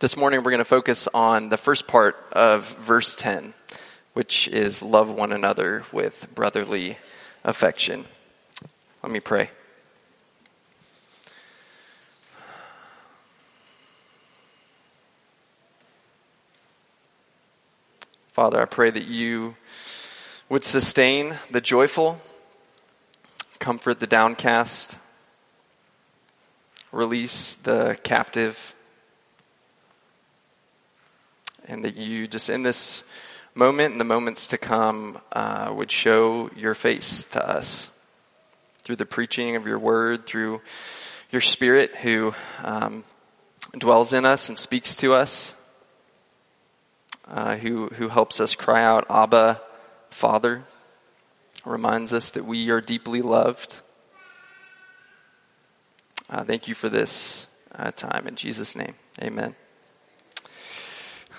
This 0.00 0.16
morning 0.16 0.44
we're 0.44 0.52
going 0.52 0.58
to 0.58 0.64
focus 0.64 1.08
on 1.12 1.48
the 1.48 1.56
first 1.56 1.88
part 1.88 2.14
of 2.30 2.76
verse 2.76 3.16
10, 3.16 3.52
which 4.12 4.46
is 4.46 4.80
love 4.80 5.10
one 5.10 5.32
another 5.32 5.82
with 5.90 6.32
brotherly 6.36 6.98
affection. 7.42 8.04
Let 9.02 9.10
me 9.10 9.18
pray. 9.18 9.50
Father, 18.28 18.62
I 18.62 18.66
pray 18.66 18.90
that 18.90 19.06
you 19.06 19.56
would 20.48 20.64
sustain 20.64 21.38
the 21.50 21.60
joyful, 21.60 22.20
comfort 23.58 23.98
the 23.98 24.06
downcast, 24.06 24.96
release 26.92 27.56
the 27.56 27.98
captive 28.04 28.76
and 31.68 31.84
that 31.84 31.96
you 31.96 32.26
just 32.26 32.48
in 32.48 32.62
this 32.62 33.04
moment 33.54 33.92
and 33.92 34.00
the 34.00 34.04
moments 34.04 34.48
to 34.48 34.58
come 34.58 35.20
uh, 35.32 35.72
would 35.74 35.90
show 35.90 36.50
your 36.56 36.74
face 36.74 37.24
to 37.26 37.46
us 37.46 37.90
through 38.82 38.96
the 38.96 39.06
preaching 39.06 39.54
of 39.54 39.66
your 39.66 39.78
word, 39.78 40.26
through 40.26 40.60
your 41.30 41.42
spirit 41.42 41.94
who 41.96 42.32
um, 42.64 43.04
dwells 43.76 44.12
in 44.12 44.24
us 44.24 44.48
and 44.48 44.58
speaks 44.58 44.96
to 44.96 45.12
us, 45.12 45.54
uh, 47.28 47.56
who, 47.56 47.88
who 47.88 48.08
helps 48.08 48.40
us 48.40 48.54
cry 48.54 48.82
out, 48.82 49.04
Abba, 49.10 49.60
Father, 50.10 50.64
reminds 51.66 52.14
us 52.14 52.30
that 52.30 52.46
we 52.46 52.70
are 52.70 52.80
deeply 52.80 53.20
loved. 53.20 53.82
Uh, 56.30 56.44
thank 56.44 56.66
you 56.66 56.74
for 56.74 56.88
this 56.88 57.46
uh, 57.74 57.90
time. 57.90 58.26
In 58.26 58.36
Jesus' 58.36 58.74
name, 58.74 58.94
amen. 59.22 59.54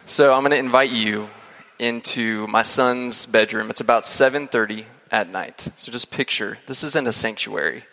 So 0.10 0.34
I'm 0.34 0.40
going 0.40 0.50
to 0.50 0.58
invite 0.58 0.90
you 0.90 1.30
into 1.78 2.48
my 2.48 2.64
son's 2.64 3.28
bedroom. 3.28 3.70
It's 3.70 3.80
about 3.80 4.06
7:30 4.06 4.86
at 5.12 5.30
night. 5.30 5.68
So 5.76 5.92
just 5.92 6.10
picture 6.10 6.58
this 6.66 6.84
isn't 6.84 7.08
a 7.08 7.12
sanctuary. 7.12 7.84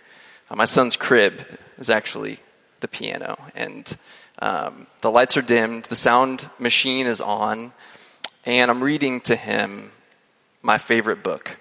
Uh, 0.51 0.57
my 0.57 0.65
son's 0.65 0.97
crib 0.97 1.45
is 1.77 1.91
actually 1.91 2.39
the 2.81 2.89
piano, 2.89 3.37
and 3.55 3.99
um, 4.39 4.87
the 5.03 5.11
lights 5.11 5.37
are 5.37 5.43
dimmed. 5.43 5.85
The 5.85 5.95
sound 5.95 6.49
machine 6.59 7.07
is 7.07 7.21
on, 7.21 7.75
and 8.47 8.71
I'm 8.71 8.83
reading 8.83 9.21
to 9.21 9.37
him 9.37 9.91
my 10.63 10.79
favorite 10.79 11.23
book. 11.23 11.59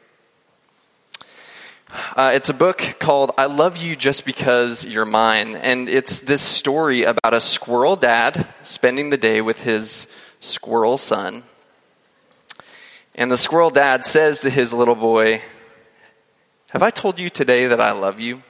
Uh, 2.16 2.32
it's 2.34 2.48
a 2.48 2.54
book 2.54 2.96
called 3.00 3.32
I 3.38 3.48
Love 3.48 3.76
You 3.76 3.98
Just 3.98 4.26
Because 4.26 4.86
You're 4.86 5.06
Mine. 5.06 5.56
And 5.58 5.90
it's 5.90 6.22
this 6.22 6.42
story 6.42 7.04
about 7.04 7.34
a 7.34 7.42
squirrel 7.42 7.96
dad 7.98 8.48
spending 8.64 9.10
the 9.10 9.18
day 9.18 9.42
with 9.42 9.62
his 9.62 10.08
squirrel 10.46 10.98
son. 10.98 11.44
And 13.16 13.32
the 13.32 13.38
squirrel 13.38 13.70
dad 13.70 14.06
says 14.06 14.42
to 14.42 14.50
his 14.50 14.74
little 14.74 14.96
boy, 14.96 15.42
Have 16.70 16.84
I 16.84 16.90
told 16.90 17.20
you 17.20 17.30
today 17.30 17.68
that 17.68 17.80
I 17.80 17.92
love 17.94 18.20
you? 18.20 18.44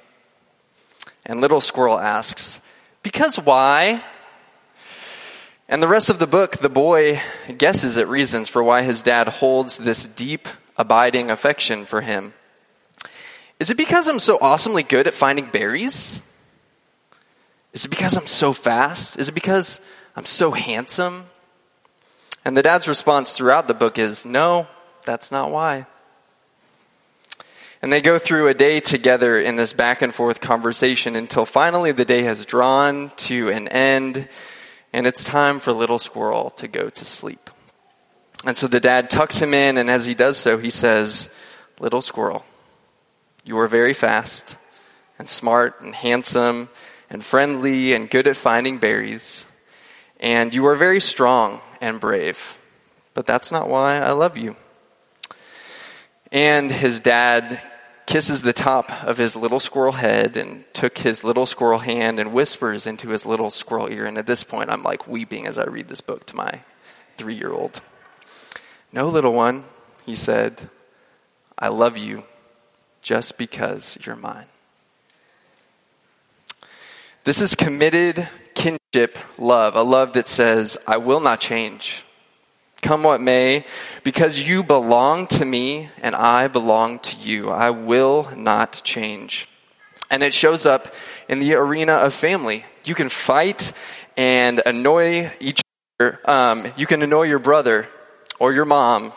And 1.25 1.41
little 1.41 1.61
squirrel 1.61 1.99
asks, 1.99 2.61
Because 3.03 3.37
why? 3.37 4.03
And 5.67 5.81
the 5.81 5.87
rest 5.87 6.09
of 6.09 6.19
the 6.19 6.27
book, 6.27 6.57
the 6.57 6.69
boy 6.69 7.19
guesses 7.57 7.97
at 7.97 8.07
reasons 8.07 8.49
for 8.49 8.63
why 8.63 8.83
his 8.83 9.02
dad 9.02 9.27
holds 9.27 9.77
this 9.77 10.05
deep, 10.05 10.47
abiding 10.77 11.31
affection 11.31 11.85
for 11.85 12.02
him. 12.02 12.33
Is 13.59 13.71
it 13.71 13.77
because 13.77 14.07
I'm 14.07 14.19
so 14.19 14.37
awesomely 14.41 14.83
good 14.83 15.07
at 15.07 15.13
finding 15.13 15.45
berries? 15.47 16.21
Is 17.73 17.85
it 17.85 17.89
because 17.89 18.15
I'm 18.15 18.27
so 18.27 18.53
fast? 18.53 19.19
Is 19.19 19.30
it 19.30 19.33
because 19.33 19.80
I'm 20.15 20.25
so 20.25 20.52
handsome? 20.52 21.25
And 22.45 22.55
the 22.55 22.61
dad's 22.61 22.88
response 22.88 23.33
throughout 23.33 23.67
the 23.67 23.73
book 23.73 23.97
is, 23.97 24.23
no, 24.23 24.67
that's 25.03 25.31
not 25.31 25.51
why. 25.51 25.88
And 27.81 27.92
they 27.92 28.02
go 28.02 28.20
through 28.20 28.47
a 28.47 28.53
day 28.53 28.80
together 28.80 29.39
in 29.39 29.55
this 29.55 29.73
back 29.73 30.03
and 30.03 30.14
forth 30.14 30.42
conversation 30.42 31.15
until 31.15 31.45
finally 31.45 31.92
the 31.92 32.05
day 32.05 32.21
has 32.23 32.45
drawn 32.45 33.11
to 33.17 33.49
an 33.49 33.67
end 33.67 34.27
and 34.93 35.05
it's 35.05 35.25
time 35.25 35.59
for 35.59 35.73
little 35.73 35.99
squirrel 35.99 36.52
to 36.52 36.67
go 36.67 36.89
to 36.89 37.05
sleep. 37.05 37.49
And 38.45 38.55
so 38.58 38.67
the 38.67 38.80
dad 38.80 39.09
tucks 39.09 39.39
him 39.39 39.53
in 39.53 39.77
and 39.77 39.89
as 39.89 40.05
he 40.05 40.14
does 40.14 40.37
so, 40.37 40.58
he 40.58 40.70
says, 40.70 41.30
little 41.80 42.02
squirrel, 42.02 42.45
you 43.43 43.58
are 43.59 43.67
very 43.67 43.93
fast 43.93 44.58
and 45.20 45.27
smart 45.30 45.81
and 45.81 45.93
handsome 45.93 46.70
and 47.09 47.23
friendly 47.23 47.93
and 47.93 48.09
good 48.09 48.27
at 48.27 48.37
finding 48.37 48.77
berries. 48.77 49.45
And 50.20 50.53
you 50.53 50.65
are 50.67 50.75
very 50.75 51.02
strong 51.02 51.59
and 51.85 51.99
brave. 51.99 52.57
But 53.13 53.25
that's 53.25 53.51
not 53.51 53.69
why 53.69 53.99
I 53.99 54.11
love 54.11 54.37
you. 54.37 54.55
And 56.31 56.71
his 56.71 56.99
dad 56.99 57.61
kisses 58.07 58.41
the 58.41 58.53
top 58.53 58.91
of 59.03 59.17
his 59.17 59.35
little 59.35 59.59
squirrel 59.59 59.93
head 59.93 60.35
and 60.35 60.65
took 60.73 60.97
his 60.97 61.23
little 61.23 61.45
squirrel 61.45 61.79
hand 61.79 62.19
and 62.19 62.33
whispers 62.33 62.85
into 62.87 63.09
his 63.09 63.25
little 63.25 63.49
squirrel 63.49 63.91
ear. 63.91 64.05
And 64.05 64.17
at 64.17 64.27
this 64.27 64.43
point, 64.43 64.69
I'm 64.69 64.83
like 64.83 65.07
weeping 65.07 65.47
as 65.47 65.57
I 65.57 65.65
read 65.65 65.87
this 65.87 66.01
book 66.01 66.25
to 66.27 66.35
my 66.35 66.61
three 67.17 67.35
year 67.35 67.51
old. 67.51 67.81
No, 68.91 69.07
little 69.07 69.33
one, 69.33 69.65
he 70.05 70.15
said, 70.15 70.69
I 71.57 71.69
love 71.69 71.97
you 71.97 72.23
just 73.02 73.37
because 73.37 73.97
you're 74.03 74.15
mine. 74.15 74.47
This 77.23 77.41
is 77.41 77.55
committed 77.55 78.27
love, 79.38 79.76
a 79.76 79.82
love 79.82 80.14
that 80.14 80.28
says, 80.28 80.78
I 80.88 80.98
will 80.98 81.20
not 81.20 81.39
change. 81.39 82.04
Come 82.82 83.04
what 83.04 83.20
may, 83.20 83.66
because 84.04 84.48
you 84.48 84.64
belong 84.64 85.28
to 85.28 85.45
me 85.45 85.89
and 86.02 86.16
I 86.16 86.48
belong 86.48 87.00
to 87.00 87.17
you. 87.17 87.50
I 87.50 87.72
will 87.72 88.30
not 88.36 88.82
change. 88.83 89.50
And 90.11 90.22
it 90.22 90.33
shows 90.33 90.66
up 90.66 90.94
in 91.28 91.39
the 91.39 91.56
arena 91.56 91.94
of 91.94 92.14
family. 92.14 92.64
You 92.83 92.94
can 92.94 93.10
fight 93.10 93.73
and 94.16 94.61
annoy 94.66 95.32
each 95.39 95.62
other. 96.00 96.20
Um, 96.26 96.72
you 96.77 96.86
can 96.86 97.02
annoy 97.02 97.23
your 97.23 97.39
brother 97.39 97.88
or 98.39 98.54
your 98.54 98.66
mom 98.66 99.14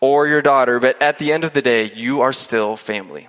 or 0.00 0.26
your 0.26 0.42
daughter, 0.42 0.80
but 0.80 1.00
at 1.02 1.18
the 1.18 1.32
end 1.32 1.44
of 1.44 1.52
the 1.52 1.62
day, 1.62 1.92
you 1.94 2.22
are 2.22 2.32
still 2.32 2.76
family. 2.76 3.28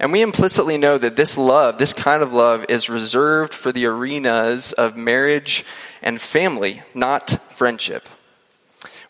And 0.00 0.12
we 0.12 0.22
implicitly 0.22 0.78
know 0.78 0.96
that 0.96 1.16
this 1.16 1.36
love, 1.36 1.78
this 1.78 1.92
kind 1.92 2.22
of 2.22 2.32
love, 2.32 2.66
is 2.68 2.88
reserved 2.88 3.52
for 3.52 3.72
the 3.72 3.86
arenas 3.86 4.72
of 4.72 4.96
marriage 4.96 5.64
and 6.02 6.20
family, 6.20 6.82
not 6.94 7.38
friendship. 7.54 8.08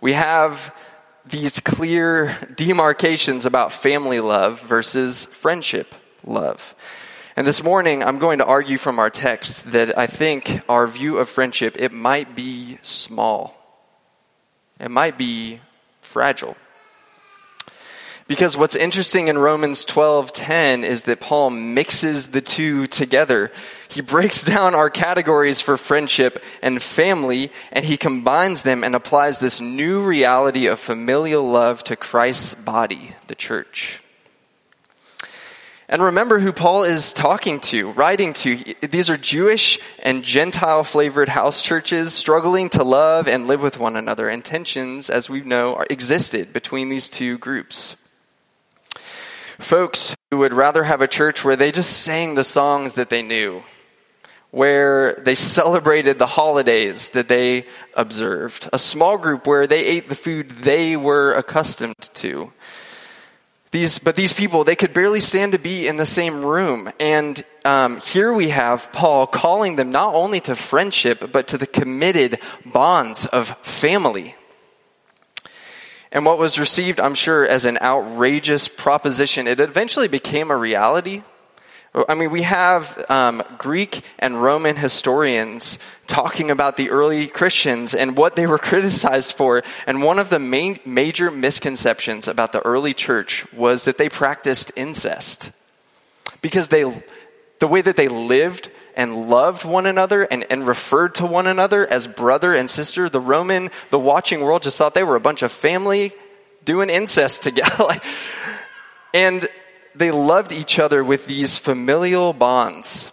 We 0.01 0.15
have 0.15 0.75
these 1.27 1.61
clear 1.61 2.39
demarcations 2.55 3.45
about 3.45 3.73
family 3.73 4.21
love 4.21 4.63
versus 4.63 5.27
friendship 5.27 5.95
love. 6.25 6.75
And 7.37 7.47
this 7.47 7.63
morning, 7.63 8.03
I'm 8.03 8.19
going 8.19 8.39
to 8.39 8.47
argue 8.47 8.79
from 8.79 8.99
our 8.99 9.11
text 9.11 9.73
that 9.73 9.97
I 9.97 10.07
think 10.07 10.63
our 10.69 10.87
view 10.87 11.19
of 11.19 11.29
friendship, 11.29 11.77
it 11.79 11.93
might 11.93 12.35
be 12.35 12.79
small. 12.81 13.55
It 14.81 14.91
might 14.91 15.19
be 15.19 15.61
fragile. 16.01 16.57
Because 18.29 18.59
what's 18.59 18.77
interesting 18.77 19.29
in 19.29 19.39
Romans 19.39 19.87
12:10 19.87 20.85
is 20.85 21.05
that 21.05 21.19
Paul 21.19 21.49
mixes 21.49 22.29
the 22.29 22.43
two 22.43 22.87
together. 22.87 23.51
He 23.89 24.03
breaks 24.03 24.45
down 24.45 24.75
our 24.75 24.91
categories 24.91 25.63
for 25.63 25.79
friendship 25.79 26.45
and 26.61 26.83
family 26.83 27.51
and 27.73 27.87
he 27.87 27.97
combines 27.97 28.63
them 28.63 28.85
and 28.85 28.95
applies 28.95 29.39
this 29.39 29.63
new 29.63 30.03
reality 30.03 30.67
of 30.67 30.79
familial 30.79 31.43
love 31.43 31.83
to 31.85 31.97
Christ's 31.97 32.53
body, 32.53 33.15
the 33.29 33.35
church. 33.35 34.03
And 35.89 36.03
remember 36.03 36.39
who 36.39 36.53
Paul 36.53 36.83
is 36.83 37.15
talking 37.15 37.61
to, 37.61 37.93
writing 37.93 38.35
to. 38.35 38.63
These 38.83 39.09
are 39.09 39.17
Jewish 39.17 39.81
and 40.01 40.23
Gentile 40.23 40.85
flavored 40.85 41.31
house 41.31 41.63
churches 41.63 42.13
struggling 42.13 42.69
to 42.71 42.85
love 42.85 43.27
and 43.27 43.47
live 43.47 43.63
with 43.63 43.79
one 43.79 43.97
another. 43.97 44.29
And 44.29 44.45
tensions, 44.45 45.09
as 45.09 45.31
we 45.31 45.41
know, 45.41 45.83
existed 45.89 46.53
between 46.53 46.91
these 46.91 47.09
two 47.09 47.39
groups 47.39 47.97
folks 49.59 50.15
who 50.31 50.39
would 50.39 50.53
rather 50.53 50.85
have 50.85 51.01
a 51.01 51.09
church 51.09 51.45
where 51.45 51.57
they 51.57 51.73
just 51.73 52.03
sang 52.03 52.35
the 52.35 52.45
songs 52.45 52.95
that 52.95 53.11
they 53.11 53.23
knew, 53.23 53.63
where 54.51 55.15
they 55.15 55.35
celebrated 55.35 56.19
the 56.19 56.27
holidays 56.27 57.11
that 57.11 57.29
they 57.29 57.67
observed, 57.95 58.69
a 58.73 58.79
small 58.79 59.19
group 59.19 59.47
where 59.47 59.67
they 59.67 59.85
ate 59.85 60.09
the 60.09 60.15
food 60.15 60.51
they 60.51 60.97
were 60.97 61.33
accustomed 61.33 62.11
to. 62.15 62.53
These, 63.71 63.99
but 63.99 64.17
these 64.17 64.33
people, 64.33 64.65
they 64.65 64.77
could 64.77 64.95
barely 64.95 65.21
stand 65.21 65.53
to 65.53 65.59
be 65.59 65.87
in 65.87 65.99
the 65.99 66.07
same 66.07 66.43
room. 66.43 66.91
And 66.99 67.45
um, 67.67 68.01
here 68.01 68.33
we 68.33 68.49
have 68.49 68.91
Paul 68.93 69.27
calling 69.27 69.77
them 69.77 69.91
not 69.91 70.15
only 70.15 70.41
to 70.41 70.57
friendship, 70.57 71.31
but 71.33 71.49
to 71.49 71.59
the 71.59 71.67
committed 71.67 72.41
bonds 72.65 73.27
of 73.27 73.49
family. 73.61 74.37
And 76.11 76.25
what 76.25 76.39
was 76.39 76.59
received, 76.59 77.01
I'm 77.01 77.15
sure, 77.15 77.47
as 77.47 77.65
an 77.65 77.79
outrageous 77.81 78.69
proposition, 78.69 79.47
it 79.47 79.61
eventually 79.61 80.09
became 80.09 80.51
a 80.51 80.57
reality 80.57 81.23
I 81.95 82.15
mean, 82.15 82.31
we 82.31 82.43
have 82.43 83.03
um, 83.09 83.43
Greek 83.57 84.03
and 84.19 84.41
Roman 84.43 84.77
historians 84.77 85.79
talking 86.07 86.51
about 86.51 86.77
the 86.77 86.91
early 86.91 87.27
Christians 87.27 87.95
and 87.95 88.17
what 88.17 88.37
they 88.37 88.47
were 88.47 88.59
criticized 88.59 89.33
for. 89.33 89.63
And 89.87 90.03
one 90.03 90.19
of 90.19 90.29
the 90.29 90.39
main 90.39 90.79
major 90.85 91.31
misconceptions 91.31 92.29
about 92.29 92.53
the 92.53 92.61
early 92.61 92.95
church 92.95 93.51
was 93.53 93.85
that 93.85 93.97
they 93.97 94.09
practiced 94.09 94.71
incest. 94.77 95.51
Because 96.43 96.69
they, 96.69 96.85
the 97.59 97.67
way 97.67 97.81
that 97.81 97.97
they 97.97 98.09
lived 98.09 98.71
and 98.99 99.31
loved 99.31 99.65
one 99.65 99.87
another 99.87 100.25
and, 100.25 100.45
and 100.51 100.67
referred 100.67 101.15
to 101.15 101.25
one 101.25 101.47
another 101.47 101.87
as 101.87 102.09
brother 102.09 102.53
and 102.53 102.69
sister, 102.69 103.09
the 103.09 103.21
Roman, 103.21 103.71
the 103.91 103.99
watching 103.99 104.41
world 104.41 104.65
just 104.65 104.77
thought 104.77 104.93
they 104.93 105.05
were 105.05 105.15
a 105.15 105.21
bunch 105.21 105.43
of 105.43 105.53
family 105.53 106.13
doing 106.65 106.91
incest 106.91 107.45
together. 107.45 107.87
and 109.15 109.49
they 109.95 110.11
loved 110.11 110.51
each 110.51 110.81
other 110.81 111.05
with 111.05 111.27
these 111.27 111.57
familial 111.57 112.33
bonds 112.33 113.11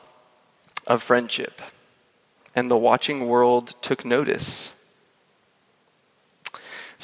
of 0.87 1.03
friendship. 1.03 1.61
And 2.55 2.69
the 2.69 2.77
watching 2.77 3.27
world 3.27 3.75
took 3.83 4.03
notice. 4.03 4.73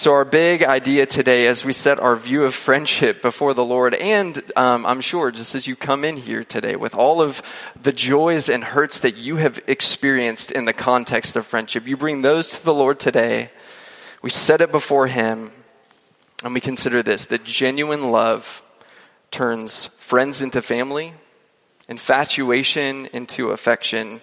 So, 0.02 0.14
our 0.14 0.26
big 0.26 0.64
idea 0.64 1.06
today, 1.06 1.46
as 1.46 1.64
we 1.64 1.74
set 1.74 2.00
our 2.00 2.16
view 2.16 2.44
of 2.44 2.56
friendship 2.56 3.22
before 3.22 3.54
the 3.54 3.64
Lord, 3.64 3.94
and 3.94 4.42
um, 4.56 4.84
I'm 4.84 5.00
sure 5.00 5.30
just 5.30 5.54
as 5.54 5.68
you 5.68 5.76
come 5.76 6.04
in 6.04 6.18
here 6.18 6.44
today 6.44 6.76
with 6.76 6.96
all 6.96 7.22
of 7.22 7.44
the 7.80 7.92
joys 7.92 8.50
and 8.50 8.64
hurts 8.64 9.02
that 9.02 9.16
you 9.16 9.36
have 9.36 9.62
experienced 9.68 10.52
in 10.52 10.66
the 10.66 10.74
context 10.74 11.36
of 11.36 11.46
friendship, 11.46 11.88
you 11.88 11.98
bring 11.98 12.24
those 12.24 12.48
to 12.48 12.66
the 12.66 12.74
Lord 12.74 13.00
today. 13.00 13.52
We 14.24 14.32
set 14.32 14.60
it 14.60 14.72
before 14.72 15.06
Him, 15.06 15.52
and 16.44 16.56
we 16.56 16.62
consider 16.62 17.04
this 17.04 17.28
that 17.28 17.44
genuine 17.44 18.10
love 18.10 18.64
turns 19.30 19.92
friends 20.00 20.42
into 20.42 20.64
family, 20.64 21.14
infatuation 21.88 23.06
into 23.14 23.52
affection, 23.52 24.22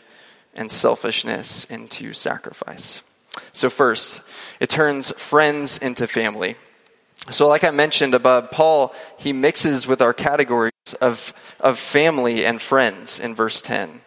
and 0.55 0.73
selfishness 0.73 1.67
into 1.67 2.15
sacrifice. 2.15 3.05
So, 3.53 3.71
first, 3.71 4.23
it 4.61 4.69
turns 4.69 5.13
friends 5.13 5.79
into 5.79 6.07
family. 6.07 6.57
So, 7.31 7.47
like 7.47 7.65
I 7.65 7.71
mentioned 7.71 8.15
above, 8.15 8.51
Paul, 8.51 8.95
he 9.19 9.33
mixes 9.33 9.87
with 9.87 10.01
our 10.01 10.15
categories 10.15 10.73
of, 11.01 11.35
of 11.61 11.79
family 11.79 12.45
and 12.45 12.61
friends 12.61 13.21
in 13.21 13.35
verse 13.35 13.61
10. 13.61 14.01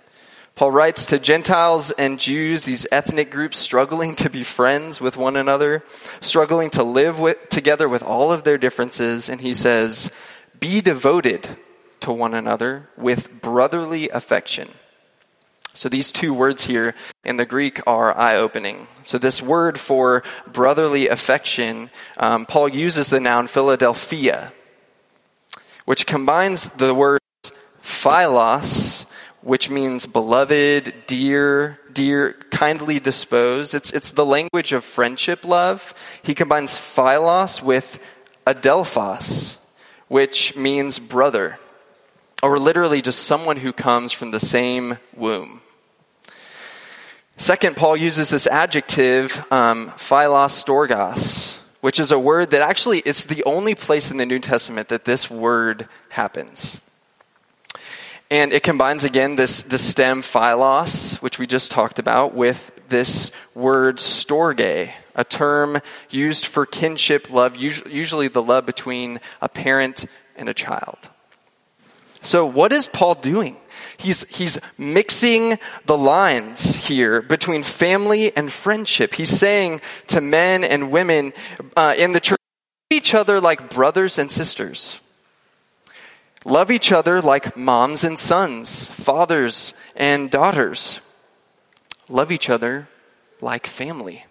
Paul 0.56 0.72
writes 0.72 1.08
to 1.08 1.20
Gentiles 1.20 1.92
and 1.92 2.20
Jews, 2.20 2.66
these 2.66 2.86
ethnic 2.92 3.32
groups 3.32 3.58
struggling 3.58 4.16
to 4.18 4.30
be 4.30 4.44
friends 4.44 5.00
with 5.00 5.18
one 5.18 5.36
another, 5.36 5.84
struggling 6.20 6.70
to 6.72 6.84
live 6.84 7.20
with, 7.20 7.50
together 7.50 7.88
with 7.88 8.04
all 8.04 8.32
of 8.32 8.44
their 8.44 8.58
differences, 8.58 9.30
and 9.30 9.42
he 9.42 9.54
says, 9.54 10.12
be 10.60 10.82
devoted 10.82 11.48
to 12.02 12.12
one 12.12 12.34
another 12.34 12.90
with 12.98 13.42
brotherly 13.42 14.10
affection. 14.10 14.70
So 15.74 15.88
these 15.90 16.12
two 16.12 16.34
words 16.34 16.66
here 16.66 16.94
in 17.24 17.38
the 17.38 17.46
Greek 17.46 17.80
are 17.88 18.16
eye 18.18 18.36
opening. 18.36 18.88
So 19.04 19.18
this 19.18 19.42
word 19.42 19.80
for 19.80 20.24
brotherly 20.52 21.08
affection, 21.08 21.90
um, 22.18 22.46
Paul 22.46 22.70
uses 22.70 23.10
the 23.10 23.20
noun 23.20 23.48
Philadelphia, 23.48 24.52
which 25.86 26.06
combines 26.06 26.70
the 26.72 26.94
words 26.94 27.22
philos, 27.82 29.06
which 29.42 29.70
means 29.70 30.06
beloved, 30.06 30.94
dear, 31.08 31.80
dear, 31.92 32.34
kindly 32.52 33.00
disposed. 33.00 33.74
It's, 33.74 33.92
it's 33.92 34.12
the 34.12 34.26
language 34.26 34.74
of 34.74 34.84
friendship 34.84 35.46
love. 35.46 35.94
He 36.22 36.36
combines 36.36 36.78
philos 36.78 37.62
with 37.64 37.98
adelphos, 38.46 39.58
which 40.10 40.56
means 40.56 41.00
brother, 41.00 41.58
or 42.44 42.60
literally 42.60 43.02
just 43.02 43.24
someone 43.24 43.58
who 43.58 43.74
comes 43.74 44.12
from 44.12 44.32
the 44.32 44.40
same 44.40 44.98
womb. 45.16 45.61
Second, 47.42 47.76
Paul 47.76 47.98
uses 47.98 48.30
this 48.30 48.46
adjective, 48.46 49.52
um, 49.52 49.90
philostorgos, 49.96 51.58
which 51.80 52.00
is 52.00 52.12
a 52.12 52.20
word 52.20 52.52
that 52.52 52.62
actually 52.62 53.00
it's 53.00 53.24
the 53.24 53.44
only 53.46 53.74
place 53.74 54.12
in 54.12 54.18
the 54.18 54.28
New 54.28 54.38
Testament 54.38 54.90
that 54.90 55.06
this 55.06 55.28
word 55.28 55.88
happens. 56.10 56.80
And 58.30 58.54
it 58.54 58.62
combines 58.62 59.04
again 59.04 59.38
this, 59.38 59.64
the 59.64 59.80
stem 59.80 60.22
philos, 60.22 61.16
which 61.16 61.40
we 61.40 61.48
just 61.48 61.72
talked 61.72 61.98
about, 61.98 62.36
with 62.36 62.80
this 62.90 63.32
word 63.56 63.98
storge, 63.98 64.92
a 65.16 65.24
term 65.24 65.80
used 66.12 66.46
for 66.46 66.68
kinship 66.68 67.32
love, 67.32 67.58
usually 67.58 68.28
the 68.28 68.44
love 68.44 68.68
between 68.68 69.20
a 69.42 69.50
parent 69.50 70.06
and 70.36 70.48
a 70.48 70.54
child. 70.54 71.10
So 72.24 72.46
what 72.46 72.72
is 72.72 72.88
Paul 72.88 73.16
doing? 73.16 73.58
He's, 73.98 74.26
he's 74.30 74.60
mixing 74.78 75.58
the 75.86 75.98
lines 75.98 76.76
here 76.76 77.22
between 77.22 77.64
family 77.64 78.36
and 78.36 78.52
friendship. 78.52 79.16
He's 79.16 79.30
saying 79.30 79.82
to 80.08 80.22
men 80.22 80.64
and 80.64 80.92
women 80.92 81.34
uh, 81.76 81.96
in 81.98 82.12
the 82.12 82.20
church, 82.20 82.40
love 82.92 82.98
each 82.98 83.14
other 83.14 83.42
like 83.42 83.70
brothers 83.70 84.18
and 84.18 84.32
sisters. 84.32 85.00
Love 86.46 86.72
each 86.72 86.92
other 86.92 87.22
like 87.22 87.56
moms 87.56 88.04
and 88.04 88.18
sons, 88.18 88.86
fathers 88.86 89.74
and 89.96 90.32
daughters. 90.32 91.00
Love 92.10 92.32
each 92.32 92.50
other 92.50 92.88
like 93.40 93.68
family. 93.68 94.26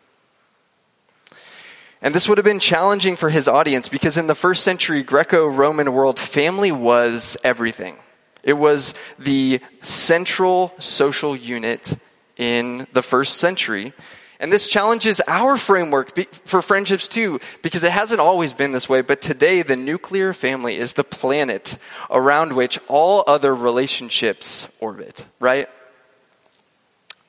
And 2.02 2.14
this 2.14 2.28
would 2.28 2.38
have 2.38 2.44
been 2.44 2.60
challenging 2.60 3.16
for 3.16 3.28
his 3.28 3.46
audience 3.46 3.88
because 3.88 4.16
in 4.16 4.26
the 4.26 4.34
first 4.34 4.64
century 4.64 5.02
Greco 5.02 5.46
Roman 5.46 5.92
world, 5.92 6.18
family 6.18 6.72
was 6.72 7.36
everything. 7.44 7.98
It 8.42 8.54
was 8.54 8.94
the 9.18 9.60
central 9.82 10.72
social 10.78 11.36
unit 11.36 11.98
in 12.38 12.86
the 12.94 13.02
first 13.02 13.36
century. 13.36 13.92
And 14.38 14.50
this 14.50 14.68
challenges 14.68 15.20
our 15.28 15.58
framework 15.58 16.18
for 16.46 16.62
friendships 16.62 17.06
too, 17.06 17.38
because 17.60 17.84
it 17.84 17.92
hasn't 17.92 18.20
always 18.20 18.54
been 18.54 18.72
this 18.72 18.88
way, 18.88 19.02
but 19.02 19.20
today 19.20 19.60
the 19.60 19.76
nuclear 19.76 20.32
family 20.32 20.76
is 20.76 20.94
the 20.94 21.04
planet 21.04 21.76
around 22.08 22.54
which 22.54 22.78
all 22.88 23.22
other 23.26 23.54
relationships 23.54 24.66
orbit, 24.80 25.26
right? 25.38 25.68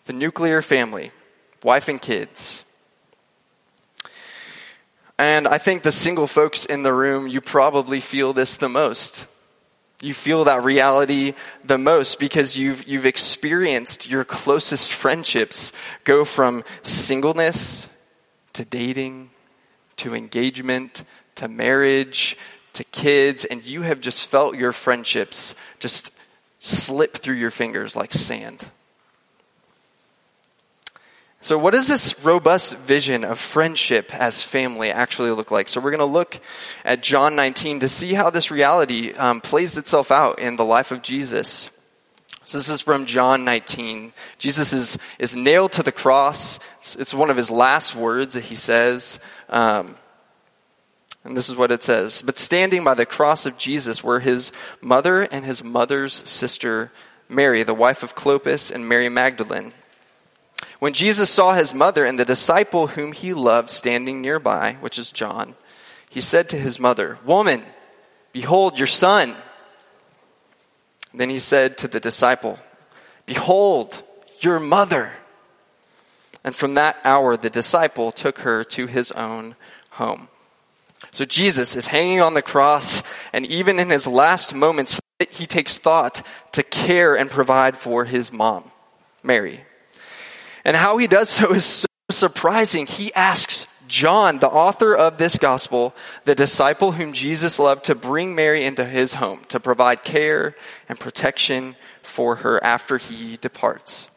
The 0.06 0.13
nuclear 0.13 0.62
family, 0.62 1.12
wife 1.62 1.89
and 1.89 2.01
kids. 2.01 2.63
And 5.21 5.47
I 5.47 5.59
think 5.59 5.83
the 5.83 5.91
single 5.91 6.25
folks 6.25 6.65
in 6.65 6.81
the 6.81 6.91
room, 6.91 7.27
you 7.27 7.41
probably 7.41 8.00
feel 8.01 8.33
this 8.33 8.57
the 8.57 8.68
most. 8.68 9.27
You 10.01 10.15
feel 10.15 10.45
that 10.45 10.63
reality 10.63 11.35
the 11.63 11.77
most 11.77 12.18
because 12.18 12.57
you've, 12.57 12.88
you've 12.88 13.06
experienced 13.06 14.09
your 14.09 14.23
closest 14.23 14.91
friendships 14.91 15.73
go 16.06 16.25
from 16.25 16.63
singleness 16.81 17.88
to 18.53 18.65
dating 18.65 19.29
to 19.98 20.15
engagement 20.15 21.03
to 21.36 21.48
marriage 21.48 22.36
to 22.74 22.84
kids, 22.86 23.46
and 23.46 23.63
you 23.63 23.84
have 23.84 24.01
just 24.01 24.25
felt 24.25 24.55
your 24.55 24.72
friendships 24.72 25.53
just 25.77 26.12
slip 26.57 27.15
through 27.15 27.36
your 27.36 27.51
fingers 27.51 27.96
like 27.96 28.12
sand. 28.12 28.67
So, 31.43 31.57
what 31.57 31.71
does 31.71 31.88
this 31.88 32.24
robust 32.24 32.77
vision 32.77 33.24
of 33.24 33.39
friendship 33.39 34.13
as 34.13 34.43
family 34.43 34.91
actually 34.91 35.31
look 35.31 35.50
like? 35.50 35.67
So, 35.69 35.81
we're 35.81 35.89
going 35.89 36.00
to 36.00 36.05
look 36.05 36.39
at 36.86 37.01
John 37.01 37.36
19 37.36 37.79
to 37.79 37.89
see 37.89 38.13
how 38.13 38.29
this 38.29 38.51
reality 38.51 39.12
um, 39.13 39.41
plays 39.41 39.75
itself 39.75 40.12
out 40.12 40.38
in 40.38 40.55
the 40.55 40.63
life 40.63 40.91
of 40.91 41.01
Jesus. 41.01 41.71
So, 42.43 42.60
this 42.60 42.69
is 42.69 42.81
from 42.81 43.07
John 43.07 43.43
19. 43.43 44.13
Jesus 44.38 44.71
is, 44.71 45.00
is 45.17 45.36
nailed 45.36 45.71
to 45.74 45.83
the 45.83 45.91
cross. 45.91 46.60
It's, 46.77 46.95
it's 46.95 47.13
one 47.13 47.31
of 47.31 47.38
his 47.38 47.50
last 47.50 47.95
words 47.95 48.36
that 48.36 48.43
he 48.43 48.55
says. 48.55 49.19
Um, 49.50 49.95
and 51.24 51.36
this 51.36 51.50
is 51.50 51.55
what 51.55 51.71
it 51.71 51.81
says 51.81 52.21
But 52.21 52.38
standing 52.38 52.83
by 52.83 52.93
the 52.93 53.07
cross 53.07 53.48
of 53.48 53.57
Jesus 53.57 54.03
were 54.03 54.19
his 54.19 54.51
mother 54.79 55.24
and 55.24 55.43
his 55.43 55.63
mother's 55.63 56.13
sister, 56.13 56.91
Mary, 57.27 57.63
the 57.63 57.74
wife 57.74 58.03
of 58.03 58.15
Clopas, 58.15 58.71
and 58.71 58.88
Mary 58.88 59.10
Magdalene. 59.10 59.74
When 60.81 60.93
Jesus 60.93 61.29
saw 61.29 61.53
his 61.53 61.75
mother 61.75 62.05
and 62.05 62.17
the 62.17 62.25
disciple 62.25 62.88
whom 62.88 63.11
he 63.11 63.35
loved 63.35 63.69
standing 63.69 64.19
nearby, 64.19 64.77
which 64.79 64.97
is 64.97 65.11
John, 65.11 65.53
he 66.09 66.21
said 66.21 66.50
to 66.50 66.57
his 66.57 66.79
mother, 66.79 67.19
Woman, 67.23 67.61
behold 68.31 68.79
your 68.79 68.88
son. 68.88 69.35
Then 71.13 71.29
he 71.29 71.38
said 71.38 71.77
to 71.77 71.88
the 71.88 72.00
disciple, 72.00 72.57
Behold 73.27 74.01
your 74.39 74.57
mother. 74.57 75.13
And 76.43 76.55
from 76.55 76.73
that 76.73 76.97
hour, 77.05 77.38
the 77.38 77.51
disciple 77.51 78.11
took 78.11 78.39
her 78.39 78.63
to 78.63 78.88
his 78.88 79.11
own 79.11 79.55
home. 79.91 80.29
So 81.11 81.25
Jesus 81.25 81.75
is 81.75 81.85
hanging 81.85 82.21
on 82.21 82.33
the 82.33 82.41
cross, 82.41 83.03
and 83.31 83.45
even 83.45 83.77
in 83.77 83.91
his 83.91 84.07
last 84.07 84.55
moments, 84.55 85.00
he 85.29 85.45
takes 85.45 85.77
thought 85.77 86.25
to 86.53 86.63
care 86.63 87.13
and 87.13 87.29
provide 87.29 87.77
for 87.77 88.05
his 88.05 88.33
mom, 88.33 88.71
Mary. 89.21 89.63
And 90.63 90.75
how 90.75 90.98
he 90.98 91.08
does 91.08 91.30
so 91.30 91.51
is 91.53 91.65
so 91.65 91.88
surprising. 92.10 92.88
He 92.88 93.13
asks 93.13 93.68
John, 93.88 94.39
the 94.39 94.50
author 94.50 94.96
of 94.96 95.18
this 95.18 95.38
gospel, 95.38 95.94
the 96.24 96.34
disciple 96.34 96.94
whom 96.94 97.12
Jesus 97.12 97.60
loved 97.60 97.86
to 97.86 97.96
bring 97.96 98.36
Mary 98.36 98.63
into 98.63 98.86
his 98.86 99.15
home 99.15 99.41
to 99.50 99.60
provide 99.60 100.03
care 100.03 100.56
and 100.88 100.98
protection 100.98 101.75
for 102.01 102.38
her 102.38 102.63
after 102.63 102.98
he 102.98 103.36
departs. 103.38 104.08